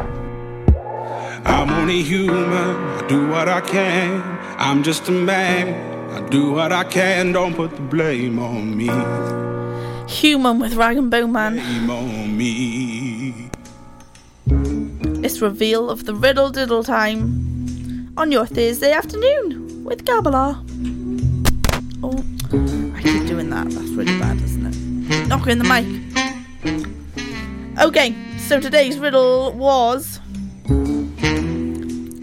I'm 1.46 1.70
only 1.70 2.04
human. 2.04 2.76
I 2.98 3.08
do 3.08 3.30
what 3.30 3.48
I 3.48 3.62
can. 3.62 4.22
I'm 4.58 4.84
just 4.84 5.08
a 5.08 5.14
man. 5.14 5.70
I 6.12 6.28
do 6.28 6.52
what 6.52 6.74
I 6.74 6.84
can. 6.84 7.32
Don't 7.32 7.56
put 7.56 7.74
the 7.74 7.84
blame 7.84 8.40
on 8.40 8.76
me. 8.76 8.90
Human 10.14 10.60
with 10.60 10.74
Rag 10.74 10.98
and 10.98 11.10
Bone 11.10 11.32
Man. 11.32 11.54
Blame 11.54 11.90
on 11.90 12.38
me. 12.38 13.52
It's 15.24 15.40
reveal 15.40 15.90
of 15.90 16.06
the 16.06 16.14
riddle 16.14 16.50
diddle 16.50 16.84
time 16.84 17.41
on 18.18 18.32
your 18.32 18.46
Thursday 18.46 18.92
afternoon 18.92 19.84
with 19.84 20.06
Gabalar. 20.06 20.56
Oh, 22.04 22.24
I 22.96 23.02
keep 23.02 23.28
doing 23.28 23.50
that. 23.50 23.70
That's 23.70 23.90
really 23.92 24.18
bad, 24.20 24.42
isn't 24.42 24.66
it? 24.68 25.28
Knocking 25.28 25.58
the 25.58 25.64
mic. 25.64 25.86
Okay, 27.80 28.16
so 28.38 28.60
today's 28.60 29.00
riddle 29.00 29.54
was 29.54 30.20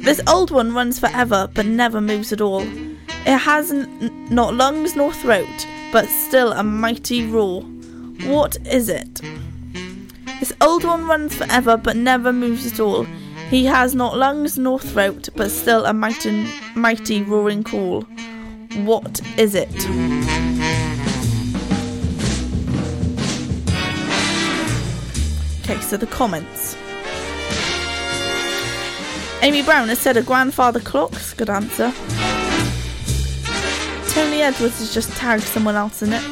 This 0.04 0.20
old 0.26 0.50
one 0.50 0.74
runs 0.74 0.98
forever 0.98 1.48
but 1.54 1.66
never 1.66 2.00
moves 2.00 2.32
at 2.32 2.40
all. 2.40 2.62
It 3.26 3.38
has 3.38 3.70
n- 3.72 4.26
not 4.30 4.54
lungs 4.54 4.94
nor 4.96 5.12
throat, 5.12 5.66
but 5.92 6.08
still 6.08 6.52
a 6.52 6.62
mighty 6.62 7.26
roar. 7.26 7.62
What 8.24 8.56
is 8.66 8.88
it? 8.88 9.20
This 10.40 10.52
old 10.60 10.84
one 10.84 11.06
runs 11.06 11.34
forever 11.34 11.76
but 11.76 11.96
never 11.96 12.32
moves 12.32 12.66
at 12.72 12.78
all. 12.80 13.06
He 13.50 13.64
has 13.64 13.94
not 13.94 14.16
lungs 14.16 14.58
nor 14.58 14.78
throat, 14.78 15.30
but 15.34 15.50
still 15.50 15.86
a 15.86 15.94
mighty, 15.94 16.46
mighty 16.74 17.22
roaring 17.22 17.64
call. 17.64 18.02
What 18.84 19.22
is 19.38 19.54
it? 19.54 19.68
Okay, 25.62 25.80
so 25.80 25.96
the 25.96 26.06
comments. 26.06 26.76
Amy 29.40 29.62
Brown 29.62 29.88
has 29.88 29.98
said 29.98 30.18
a 30.18 30.22
grandfather 30.22 30.80
clocks. 30.80 31.32
Good 31.32 31.48
answer. 31.48 31.90
Tony 34.12 34.42
Edwards 34.42 34.78
has 34.78 34.92
just 34.92 35.10
tagged 35.12 35.44
someone 35.44 35.74
else 35.74 36.02
in 36.02 36.12
it. 36.12 36.22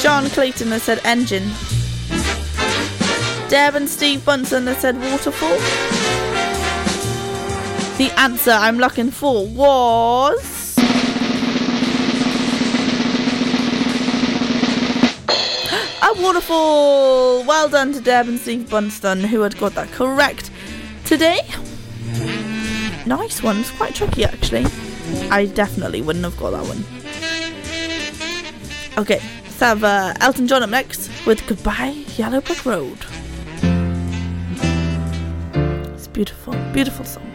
Sean 0.00 0.28
Clayton 0.30 0.68
has 0.68 0.82
said 0.82 1.00
engine. 1.04 1.48
Deb 3.48 3.74
and 3.74 3.88
Steve 3.88 4.24
Bunsen 4.24 4.66
has 4.66 4.78
said 4.78 4.98
waterfall. 5.00 5.56
The 7.98 8.12
answer 8.18 8.50
I'm 8.50 8.78
looking 8.78 9.10
for 9.10 9.46
was. 9.46 10.76
A 16.02 16.22
waterfall! 16.22 17.44
Well 17.44 17.68
done 17.68 17.92
to 17.92 18.00
Deb 18.00 18.28
and 18.28 18.40
Steve 18.40 18.68
Bunston 18.68 19.20
who 19.20 19.42
had 19.42 19.56
got 19.58 19.74
that 19.74 19.90
correct 19.92 20.50
today. 21.04 21.40
Nice 23.06 23.42
one, 23.42 23.58
it's 23.58 23.70
quite 23.70 23.94
tricky 23.94 24.24
actually. 24.24 24.64
I 25.30 25.46
definitely 25.46 26.00
wouldn't 26.00 26.24
have 26.24 26.36
got 26.38 26.50
that 26.50 26.66
one. 26.66 26.84
Okay, 28.96 29.20
let's 29.44 29.60
have 29.60 29.84
uh, 29.84 30.14
Elton 30.20 30.46
John 30.46 30.62
up 30.62 30.70
next 30.70 31.10
with 31.26 31.46
Goodbye 31.46 32.04
Yellow 32.16 32.40
Brick 32.40 32.64
Road. 32.64 32.98
Beautiful, 36.14 36.54
beautiful 36.72 37.04
song. 37.04 37.33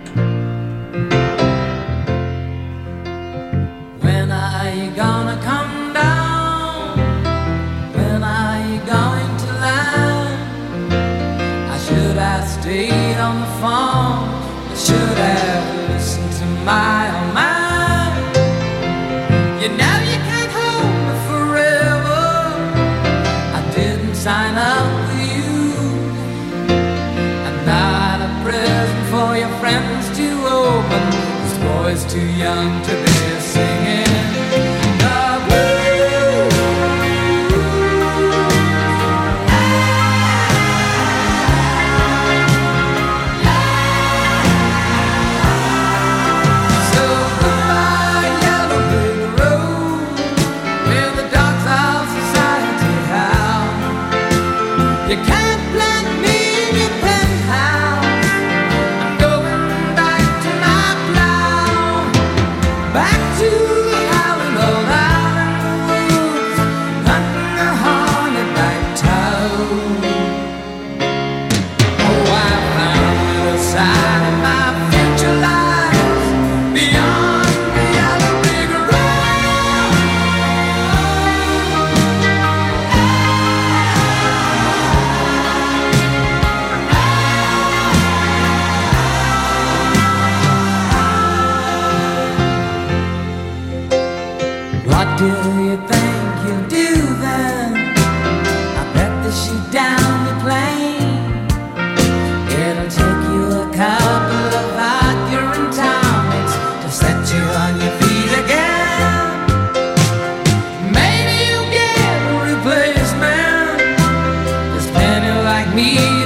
me. 115.80 116.19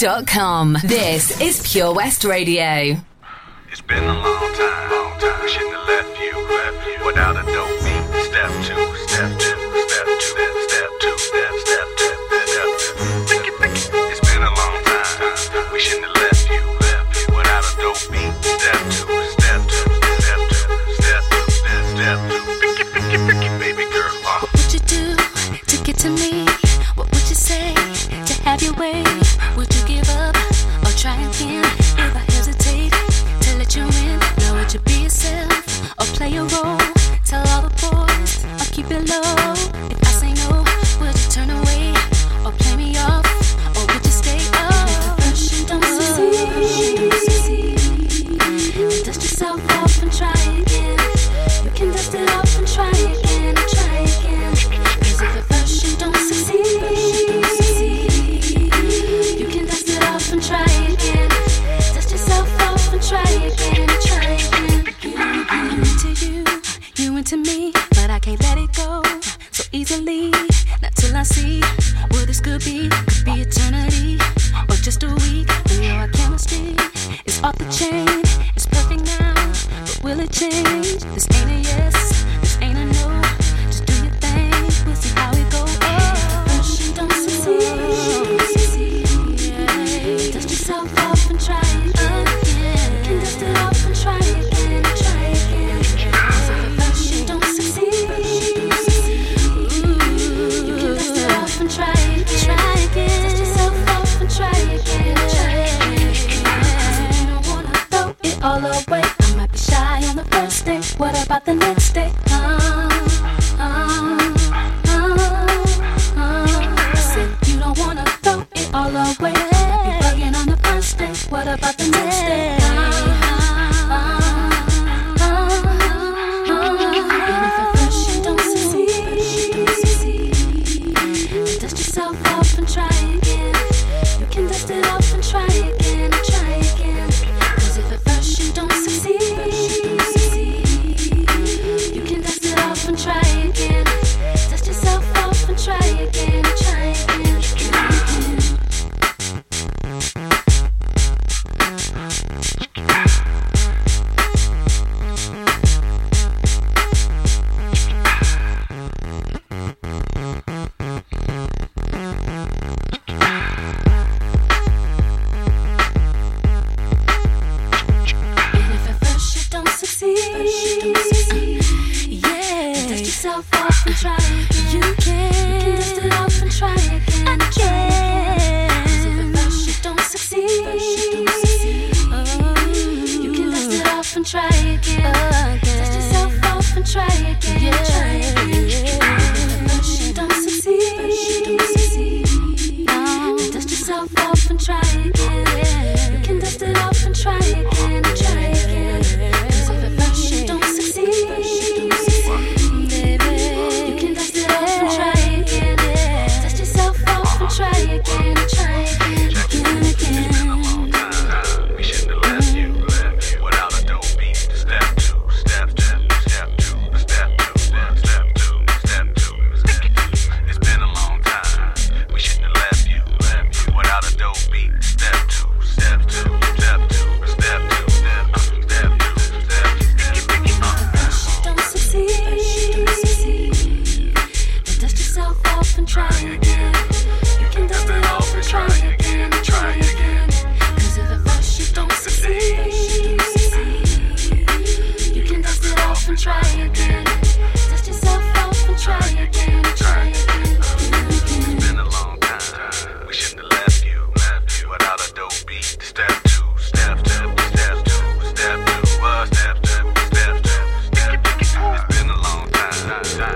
radio.com. 0.00 0.76
This 0.84 1.40
is 1.40 1.60
Pure 1.72 1.94
West 1.94 2.24
Radio. 2.24 2.96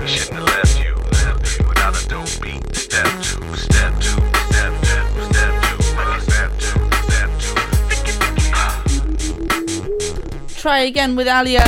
Try 0.09 0.17
again 10.81 11.15
with 11.15 11.29
Alia. 11.29 11.61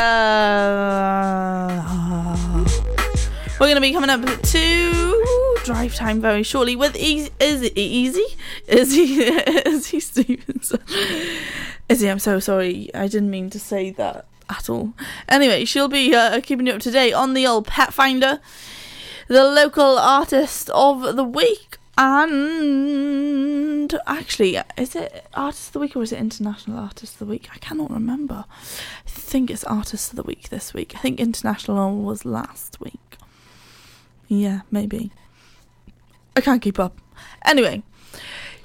We're 3.61 3.67
going 3.67 3.75
to 3.75 3.83
be 3.83 3.93
coming 3.93 4.09
up 4.09 4.25
to 4.25 5.57
drive 5.65 5.95
time 5.95 6.23
very 6.23 6.43
shortly 6.43 6.77
with 6.77 6.97
easy, 6.97 7.31
is 7.41 7.61
it 7.61 7.77
easy? 7.77 8.25
Is 8.67 8.95
he 8.95 9.23
is 9.23 9.89
he 9.89 10.01
Stevenson? 10.01 10.81
Izzy, 11.91 12.09
I'm 12.09 12.19
so 12.19 12.41
sorry. 12.41 12.89
I 12.95 13.07
didn't 13.07 13.31
mean 13.31 13.51
to 13.51 13.61
say 13.61 13.91
that 13.91 14.25
at 14.51 14.69
all. 14.69 14.93
Anyway, 15.29 15.65
she'll 15.65 15.89
be 15.89 16.15
uh, 16.15 16.41
keeping 16.41 16.67
you 16.67 16.75
up 16.75 16.81
to 16.83 16.91
date 16.91 17.13
on 17.13 17.35
the 17.35 17.47
old 17.47 17.67
pet 17.67 17.95
finder, 17.95 18.41
the 19.29 19.45
local 19.45 19.99
artist 19.99 20.69
of 20.71 21.17
the 21.17 21.25
week, 21.25 21.79
and 21.97 23.95
actually, 24.07 24.59
is 24.79 24.97
it 24.97 25.27
artist 25.35 25.69
of 25.69 25.73
the 25.75 25.79
week 25.81 25.95
or 25.95 26.03
is 26.03 26.13
it 26.13 26.19
international 26.19 26.79
artist 26.79 27.15
of 27.15 27.19
the 27.19 27.27
week? 27.27 27.49
I 27.53 27.59
cannot 27.59 27.91
remember. 27.91 28.47
I 28.49 29.11
think 29.11 29.51
it's 29.51 29.65
artist 29.65 30.11
of 30.11 30.17
the 30.17 30.23
week 30.23 30.49
this 30.49 30.73
week. 30.73 30.95
I 30.97 30.99
think 30.99 31.21
international 31.21 32.01
was 32.01 32.25
last 32.25 32.81
week. 32.81 33.19
Yeah, 34.29 34.61
maybe. 34.71 35.13
I 36.35 36.41
can't 36.41 36.63
keep 36.63 36.79
up. 36.79 36.97
Anyway, 37.45 37.83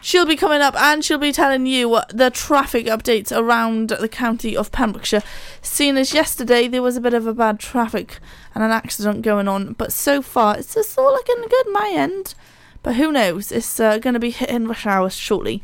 she'll 0.06 0.26
be 0.28 0.36
coming 0.36 0.62
up 0.62 0.76
and 0.76 1.04
she'll 1.04 1.18
be 1.18 1.32
telling 1.32 1.66
you 1.66 2.00
the 2.10 2.30
traffic 2.30 2.86
updates 2.86 3.36
around 3.36 3.90
the 3.90 4.08
county 4.08 4.56
of 4.56 4.72
Pembrokeshire. 4.72 5.24
Seeing 5.64 5.98
as 5.98 6.14
yesterday 6.14 6.68
there 6.68 6.84
was 6.84 6.96
a 6.96 7.02
bit 7.02 7.16
of 7.16 7.26
a 7.26 7.34
bad 7.34 7.60
traffic 7.60 8.20
and 8.54 8.64
an 8.64 8.70
accident 8.70 9.24
going 9.24 9.48
on, 9.48 9.74
but 9.74 9.92
so 9.92 10.22
far 10.22 10.60
it's 10.60 10.76
just 10.76 10.96
all 11.00 11.12
looking 11.12 11.44
good 11.50 11.66
my 11.72 11.92
end. 11.92 12.36
But 12.84 12.98
who 12.98 13.12
knows? 13.12 13.52
It's 13.52 13.80
uh, 13.80 13.98
going 13.98 14.14
to 14.14 14.20
be 14.20 14.30
hitting 14.30 14.68
rush 14.68 14.86
hours 14.86 15.16
shortly. 15.16 15.64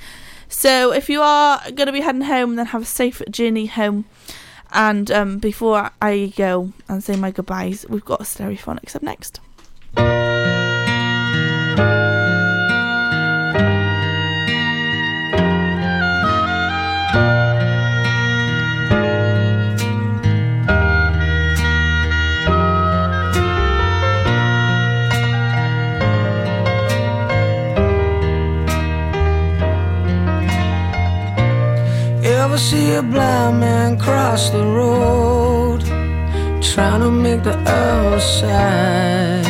So 0.50 0.92
if 0.92 1.08
you 1.08 1.22
are 1.22 1.62
going 1.66 1.86
to 1.86 1.92
be 1.92 2.02
heading 2.02 2.22
home, 2.22 2.56
then 2.56 2.66
have 2.68 2.82
a 2.82 2.86
safe 2.86 3.22
journey 3.30 3.68
home. 3.68 4.06
And 4.74 5.12
um, 5.12 5.38
before 5.38 5.92
I 6.02 6.34
go 6.36 6.74
and 6.88 7.04
say 7.04 7.16
my 7.16 7.30
goodbyes, 7.30 7.86
we've 7.88 8.04
got 8.04 8.22
Stereophonics 8.22 8.96
up 8.96 9.04
next. 9.04 9.40
Ever 32.52 32.60
see 32.60 32.92
a 32.96 33.02
blind 33.02 33.62
man 33.62 33.98
cross 33.98 34.50
the 34.50 34.62
road, 34.62 35.80
trying 36.62 37.00
to 37.00 37.10
make 37.10 37.44
the 37.44 37.56
other 37.58 38.20
side? 38.20 39.46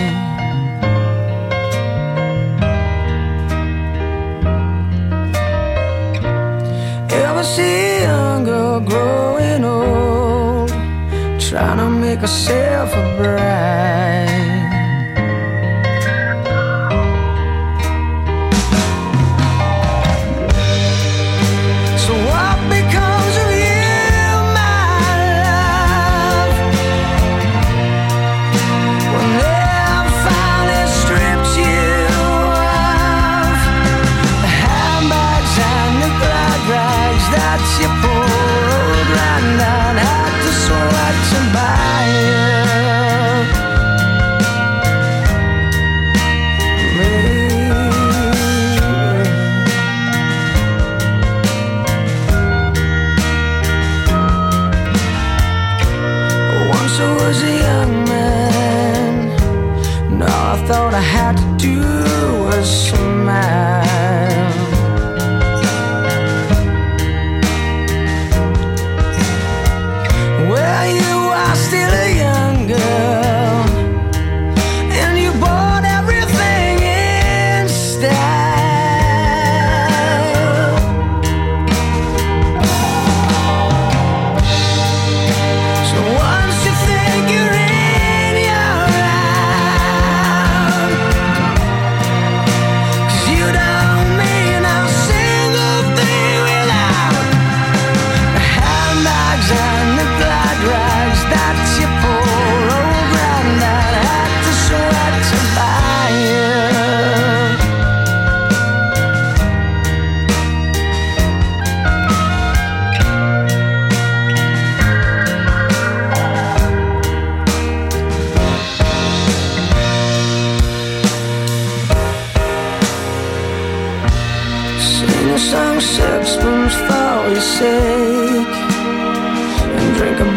Ever 7.09 7.43
see 7.43 7.63
a 7.63 8.01
young 8.03 8.43
girl 8.43 8.79
growing 8.81 9.65
old, 9.65 10.69
trying 11.39 11.79
to 11.79 11.89
make 11.89 12.19
herself 12.19 12.93
a 12.93 13.17
bride? 13.17 14.10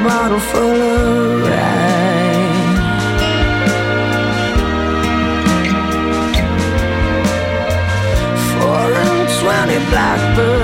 Bottle 0.05 0.38
full 0.38 0.82
of 0.82 1.48
rye 1.48 1.94
Four 8.50 8.88
and 9.02 9.28
twenty 9.40 9.78
blackbirds 9.90 10.64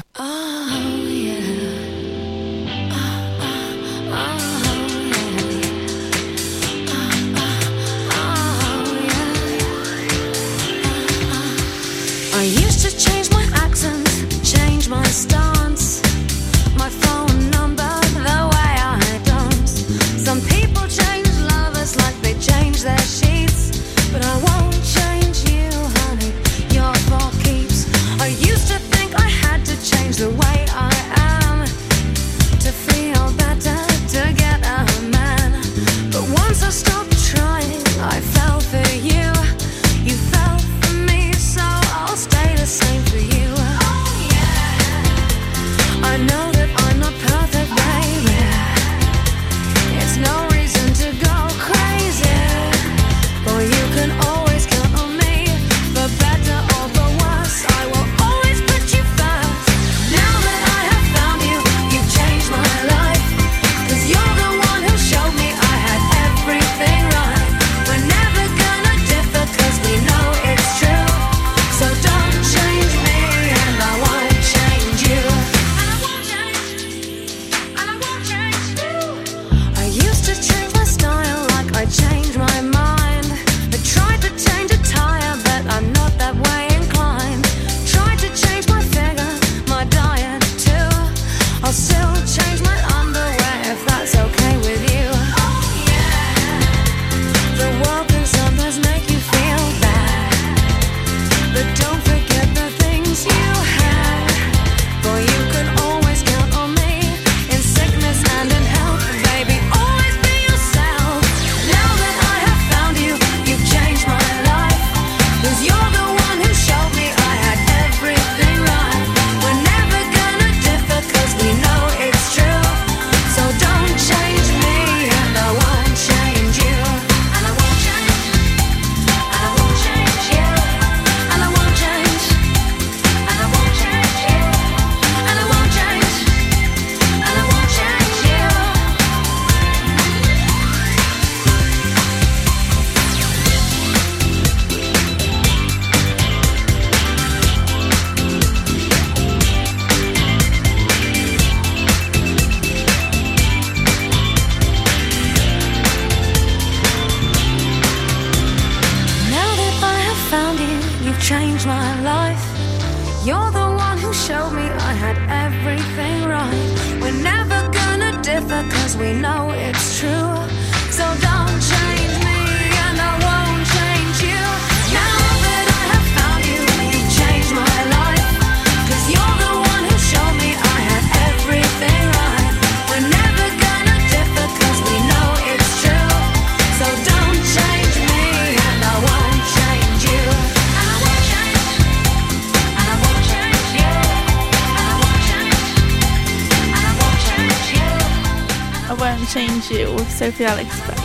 Sophie 200.21 200.45
Alex 200.45 200.69
don't 200.85 200.97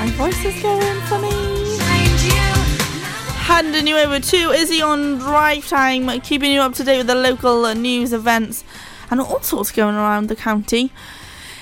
My 0.00 0.10
voice 0.16 0.44
is 0.44 0.60
going 0.60 1.00
funny. 1.02 1.78
Handing 3.44 3.86
you 3.86 3.96
over 3.96 4.18
to 4.18 4.50
Izzy 4.50 4.82
on 4.82 5.18
Drive 5.18 5.68
Time, 5.68 6.20
keeping 6.22 6.50
you 6.50 6.60
up 6.60 6.74
to 6.74 6.82
date 6.82 6.98
with 6.98 7.06
the 7.06 7.14
local 7.14 7.72
news, 7.76 8.12
events, 8.12 8.64
and 9.08 9.20
all 9.20 9.40
sorts 9.40 9.70
going 9.70 9.94
around 9.94 10.26
the 10.26 10.34
county, 10.34 10.90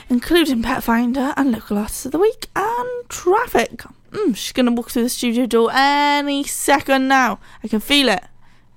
including 0.08 0.62
Pet 0.62 0.82
Finder 0.82 1.34
and 1.36 1.52
Local 1.52 1.76
Artist 1.76 2.06
of 2.06 2.12
the 2.12 2.18
Week 2.18 2.48
and 2.56 3.06
traffic. 3.10 3.82
Mm, 4.12 4.34
she's 4.34 4.52
going 4.52 4.64
to 4.64 4.72
walk 4.72 4.90
through 4.90 5.02
the 5.02 5.10
studio 5.10 5.44
door 5.44 5.68
any 5.74 6.42
second 6.42 7.06
now. 7.06 7.38
I 7.62 7.68
can 7.68 7.80
feel 7.80 8.08
it. 8.08 8.24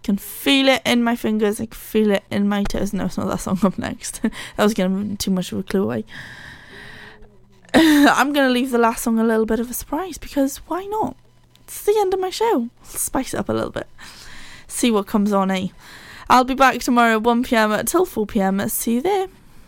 Can 0.03 0.17
feel 0.17 0.67
it 0.67 0.81
in 0.85 1.03
my 1.03 1.15
fingers. 1.15 1.59
I 1.59 1.65
can 1.65 1.75
feel 1.75 2.11
it 2.11 2.23
in 2.29 2.47
my 2.47 2.63
toes. 2.63 2.93
No, 2.93 3.05
it's 3.05 3.17
not 3.17 3.27
that 3.27 3.41
song 3.41 3.59
up 3.63 3.77
next. 3.77 4.21
that 4.57 4.63
was 4.63 4.73
to 4.73 5.15
too 5.17 5.31
much 5.31 5.51
of 5.51 5.59
a 5.59 5.63
clue 5.63 5.83
away. 5.83 6.05
I'm 7.73 8.33
to 8.47 8.53
leave 8.53 8.71
the 8.71 8.77
last 8.77 9.03
song 9.03 9.19
a 9.19 9.23
little 9.23 9.45
bit 9.45 9.59
of 9.59 9.69
a 9.69 9.73
surprise 9.73 10.17
because 10.17 10.57
why 10.67 10.85
not? 10.85 11.15
It's 11.63 11.83
the 11.83 11.95
end 11.99 12.13
of 12.13 12.19
my 12.19 12.31
show. 12.31 12.69
Spice 12.83 13.33
it 13.33 13.37
up 13.37 13.49
a 13.49 13.53
little 13.53 13.69
bit. 13.69 13.87
See 14.67 14.89
what 14.89 15.07
comes 15.07 15.31
on, 15.31 15.51
eh? 15.51 15.67
I'll 16.29 16.43
be 16.43 16.55
back 16.55 16.79
tomorrow 16.79 17.19
1pm 17.19 17.85
till 17.85 18.05
4pm. 18.05 18.69
See 18.69 18.95
you 18.95 19.01
there. 19.01 19.27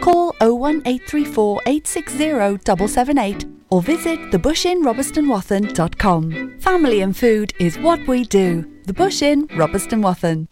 Call 0.00 0.28
01834 0.40 1.62
860 1.66 2.18
778 2.18 3.46
or 3.70 3.80
visit 3.82 4.18
thebushinrobertsonwathen.com. 4.30 6.58
Family 6.60 7.00
and 7.00 7.16
food 7.16 7.52
is 7.58 7.78
what 7.78 8.06
we 8.06 8.24
do. 8.24 8.70
The 8.84 8.92
Bush 8.92 9.22
Inn, 9.22 9.48
Robeston 9.48 10.02
Wathen. 10.02 10.46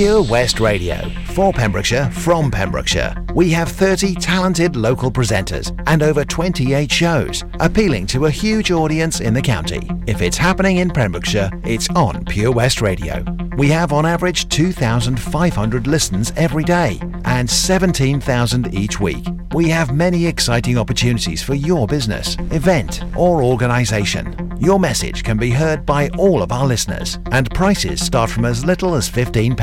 Pure 0.00 0.22
West 0.22 0.60
Radio. 0.60 0.96
For 1.34 1.52
Pembrokeshire, 1.52 2.10
from 2.10 2.50
Pembrokeshire. 2.50 3.14
We 3.34 3.50
have 3.50 3.68
30 3.68 4.14
talented 4.14 4.74
local 4.74 5.10
presenters 5.10 5.78
and 5.86 6.02
over 6.02 6.24
28 6.24 6.90
shows, 6.90 7.44
appealing 7.60 8.06
to 8.06 8.24
a 8.24 8.30
huge 8.30 8.70
audience 8.70 9.20
in 9.20 9.34
the 9.34 9.42
county. 9.42 9.90
If 10.06 10.22
it's 10.22 10.38
happening 10.38 10.78
in 10.78 10.88
Pembrokeshire, 10.88 11.50
it's 11.64 11.90
on 11.90 12.24
Pure 12.24 12.52
West 12.52 12.80
Radio. 12.80 13.22
We 13.58 13.68
have 13.68 13.92
on 13.92 14.06
average 14.06 14.48
2,500 14.48 15.86
listens 15.86 16.32
every 16.34 16.64
day 16.64 16.98
and 17.26 17.50
17,000 17.50 18.72
each 18.72 19.00
week. 19.00 19.26
We 19.52 19.68
have 19.68 19.94
many 19.94 20.26
exciting 20.26 20.78
opportunities 20.78 21.42
for 21.42 21.54
your 21.54 21.86
business, 21.86 22.36
event, 22.52 23.02
or 23.14 23.42
organisation. 23.42 24.50
Your 24.60 24.78
message 24.78 25.24
can 25.24 25.38
be 25.38 25.50
heard 25.50 25.86
by 25.86 26.10
all 26.18 26.42
of 26.42 26.52
our 26.52 26.66
listeners, 26.66 27.18
and 27.32 27.50
prices 27.54 28.04
start 28.04 28.28
from 28.28 28.44
as 28.44 28.62
little 28.62 28.94
as 28.94 29.08
£15. 29.08 29.56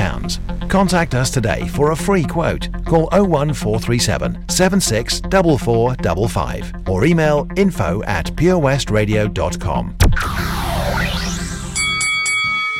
Contact 0.69 1.15
us 1.15 1.31
today 1.31 1.67
for 1.67 1.91
a 1.91 1.95
free 1.95 2.23
quote. 2.23 2.69
Call 2.85 3.09
01437 3.11 4.49
764455 4.49 6.89
or 6.89 7.05
email 7.05 7.47
info 7.55 8.03
at 8.03 8.25
purewestradio.com. 8.35 9.95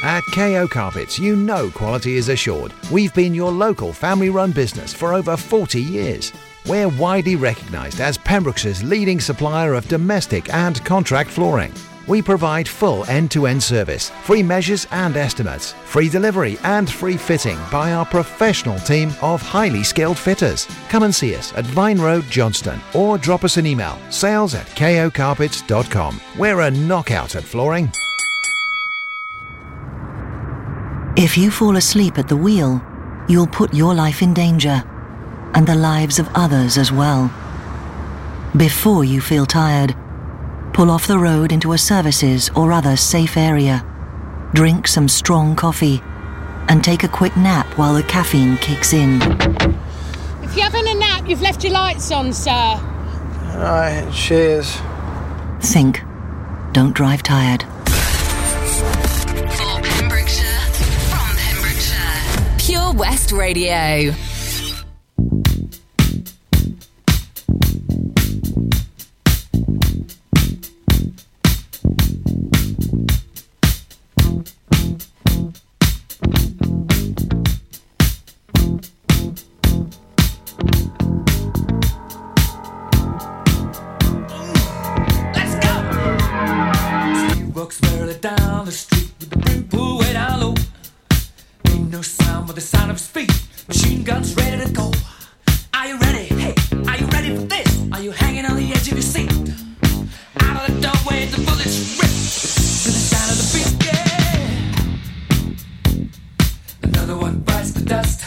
At 0.03 0.23
KO 0.31 0.67
Carpets, 0.67 1.17
you 1.17 1.35
know 1.35 1.71
quality 1.71 2.17
is 2.17 2.29
assured. 2.29 2.71
We've 2.91 3.13
been 3.13 3.33
your 3.33 3.51
local 3.51 3.91
family 3.91 4.29
run 4.29 4.51
business 4.51 4.93
for 4.93 5.13
over 5.13 5.35
40 5.35 5.81
years. 5.81 6.31
We're 6.67 6.87
widely 6.87 7.35
recognised 7.35 7.99
as 7.99 8.17
Pembrokeshire's 8.17 8.83
leading 8.83 9.19
supplier 9.19 9.73
of 9.73 9.87
domestic 9.87 10.53
and 10.53 10.83
contract 10.85 11.29
flooring. 11.29 11.73
We 12.07 12.21
provide 12.21 12.67
full 12.67 13.05
end 13.05 13.31
to 13.31 13.47
end 13.47 13.61
service, 13.61 14.09
free 14.23 14.41
measures 14.41 14.87
and 14.91 15.17
estimates, 15.17 15.73
free 15.85 16.09
delivery 16.09 16.57
and 16.63 16.89
free 16.89 17.17
fitting 17.17 17.59
by 17.71 17.91
our 17.91 18.05
professional 18.05 18.79
team 18.79 19.11
of 19.21 19.41
highly 19.41 19.83
skilled 19.83 20.17
fitters. 20.17 20.67
Come 20.89 21.03
and 21.03 21.13
see 21.13 21.35
us 21.35 21.53
at 21.53 21.65
Vine 21.65 21.99
Road, 21.99 22.23
Johnston, 22.29 22.79
or 22.93 23.17
drop 23.17 23.43
us 23.43 23.57
an 23.57 23.65
email 23.65 23.99
sales 24.09 24.55
at 24.55 24.67
kocarpets.com. 24.67 26.21
We're 26.37 26.61
a 26.61 26.71
knockout 26.71 27.35
at 27.35 27.43
flooring. 27.43 27.91
If 31.17 31.37
you 31.37 31.51
fall 31.51 31.75
asleep 31.77 32.17
at 32.17 32.27
the 32.27 32.37
wheel, 32.37 32.81
you'll 33.27 33.47
put 33.47 33.73
your 33.73 33.93
life 33.95 34.21
in 34.21 34.33
danger 34.33 34.83
and 35.55 35.65
the 35.67 35.75
lives 35.75 36.19
of 36.19 36.29
others 36.35 36.77
as 36.77 36.91
well. 36.91 37.31
Before 38.55 39.03
you 39.03 39.19
feel 39.19 39.45
tired, 39.45 39.95
pull 40.77 40.91
off 40.91 41.07
the 41.07 41.17
road 41.17 41.51
into 41.51 41.73
a 41.73 41.77
services 41.77 42.51
or 42.55 42.71
other 42.71 42.95
safe 42.95 43.35
area. 43.35 43.83
Drink 44.53 44.87
some 44.87 45.09
strong 45.09 45.55
coffee 45.55 45.99
and 46.69 46.83
take 46.83 47.03
a 47.03 47.07
quick 47.07 47.35
nap 47.35 47.65
while 47.79 47.95
the 47.95 48.03
caffeine 48.03 48.57
kicks 48.57 48.93
in. 48.93 49.19
If 50.43 50.55
you're 50.55 50.69
having 50.69 50.87
a 50.87 50.93
nap, 50.93 51.27
you've 51.27 51.41
left 51.41 51.63
your 51.63 51.73
lights 51.73 52.11
on, 52.11 52.31
sir. 52.31 52.51
Alright, 52.51 54.13
cheers. 54.13 54.77
Think. 55.61 56.03
Don't 56.73 56.93
drive 56.93 57.23
tired. 57.23 57.63
For 57.63 57.69
Pembrokeshire, 59.81 60.59
from 61.09 61.35
Pembrokeshire. 61.37 62.55
Pure 62.59 62.93
West 62.93 63.31
Radio. 63.31 64.13
Dust. 107.87 108.23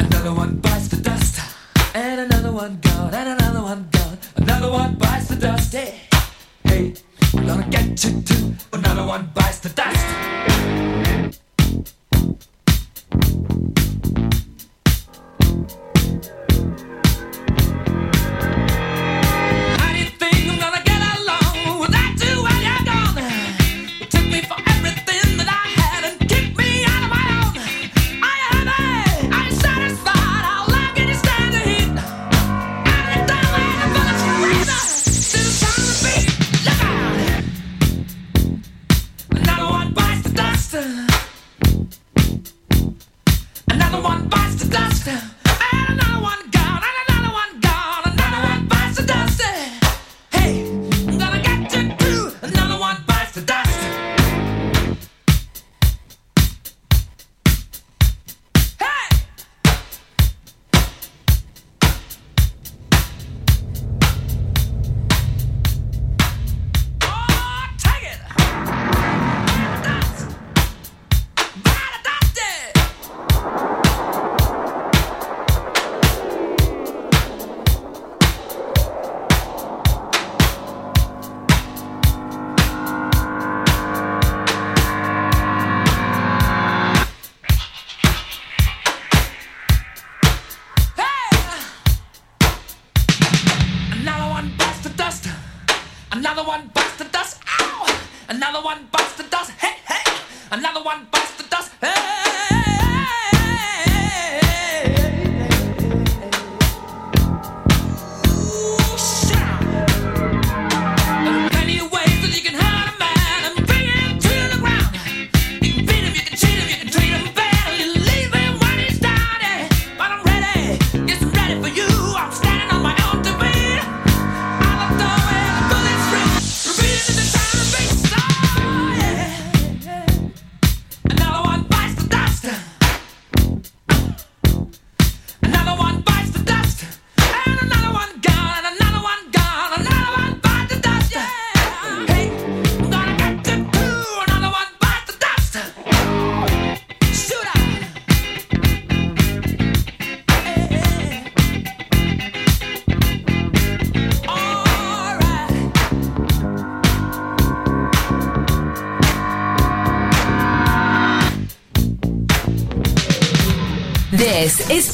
Another 0.00 0.34
one 0.34 0.56
bites 0.56 0.88
the 0.88 0.96
dust. 0.96 1.40
And 1.94 2.20
another 2.20 2.50
one 2.50 2.78
gone. 2.80 3.14
And 3.14 3.28
another 3.28 3.62
one 3.62 3.88
gone. 3.92 4.18
Another 4.36 4.70
one 4.70 4.94
bites 4.94 5.28
the 5.28 5.36
dust. 5.36 5.72
Hey, 5.72 6.00
hey, 6.64 6.94
we're 7.32 7.46
gonna 7.46 7.68
get 7.68 8.04
you 8.04 8.20
too. 8.22 8.35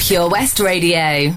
Pure 0.09 0.31
West 0.31 0.59
Radio. 0.59 1.31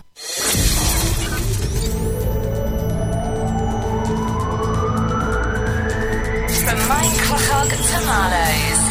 From 6.63 6.80
Minecraft 6.89 7.70
to 7.70 7.97
Marloes. 8.09 8.82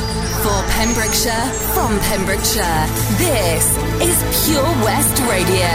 For 0.44 0.60
Pembrokeshire, 0.76 1.46
from 1.74 1.98
Pembrokeshire, 2.06 2.86
this 3.18 3.66
is 4.00 4.16
Pure 4.46 4.62
West 4.84 5.18
Radio. 5.28 5.72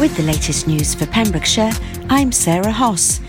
With 0.00 0.16
the 0.16 0.24
latest 0.24 0.66
news 0.66 0.96
for 0.96 1.06
Pembrokeshire, 1.06 1.70
I'm 2.08 2.32
Sarah 2.32 2.72
Hoss. 2.72 3.20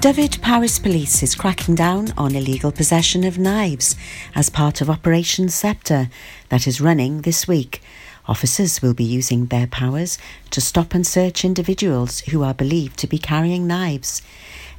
Dyfed-Powys 0.00 0.78
Police 0.78 1.22
is 1.22 1.34
cracking 1.34 1.74
down 1.74 2.14
on 2.16 2.34
illegal 2.34 2.72
possession 2.72 3.22
of 3.22 3.38
knives 3.38 3.96
as 4.34 4.48
part 4.48 4.80
of 4.80 4.88
Operation 4.88 5.50
Sceptre 5.50 6.08
that 6.48 6.66
is 6.66 6.80
running 6.80 7.20
this 7.20 7.46
week. 7.46 7.82
Officers 8.26 8.80
will 8.80 8.94
be 8.94 9.04
using 9.04 9.46
their 9.46 9.66
powers 9.66 10.16
to 10.52 10.60
stop 10.62 10.94
and 10.94 11.06
search 11.06 11.44
individuals 11.44 12.20
who 12.20 12.42
are 12.42 12.54
believed 12.54 12.98
to 13.00 13.06
be 13.06 13.18
carrying 13.18 13.66
knives. 13.66 14.22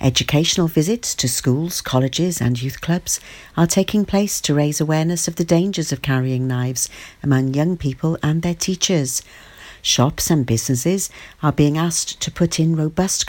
Educational 0.01 0.67
visits 0.67 1.13
to 1.13 1.29
schools, 1.29 1.81
colleges, 1.81 2.41
and 2.41 2.59
youth 2.59 2.81
clubs 2.81 3.19
are 3.55 3.67
taking 3.67 4.05
place 4.05 4.41
to 4.41 4.55
raise 4.55 4.81
awareness 4.81 5.27
of 5.27 5.35
the 5.35 5.45
dangers 5.45 5.91
of 5.91 6.01
carrying 6.01 6.47
knives 6.47 6.89
among 7.21 7.53
young 7.53 7.77
people 7.77 8.17
and 8.23 8.41
their 8.41 8.55
teachers. 8.55 9.21
Shops 9.83 10.29
and 10.29 10.45
businesses 10.45 11.09
are 11.41 11.51
being 11.51 11.75
asked 11.75 12.19
to 12.21 12.29
put 12.29 12.59
in 12.59 12.75
robust 12.75 13.25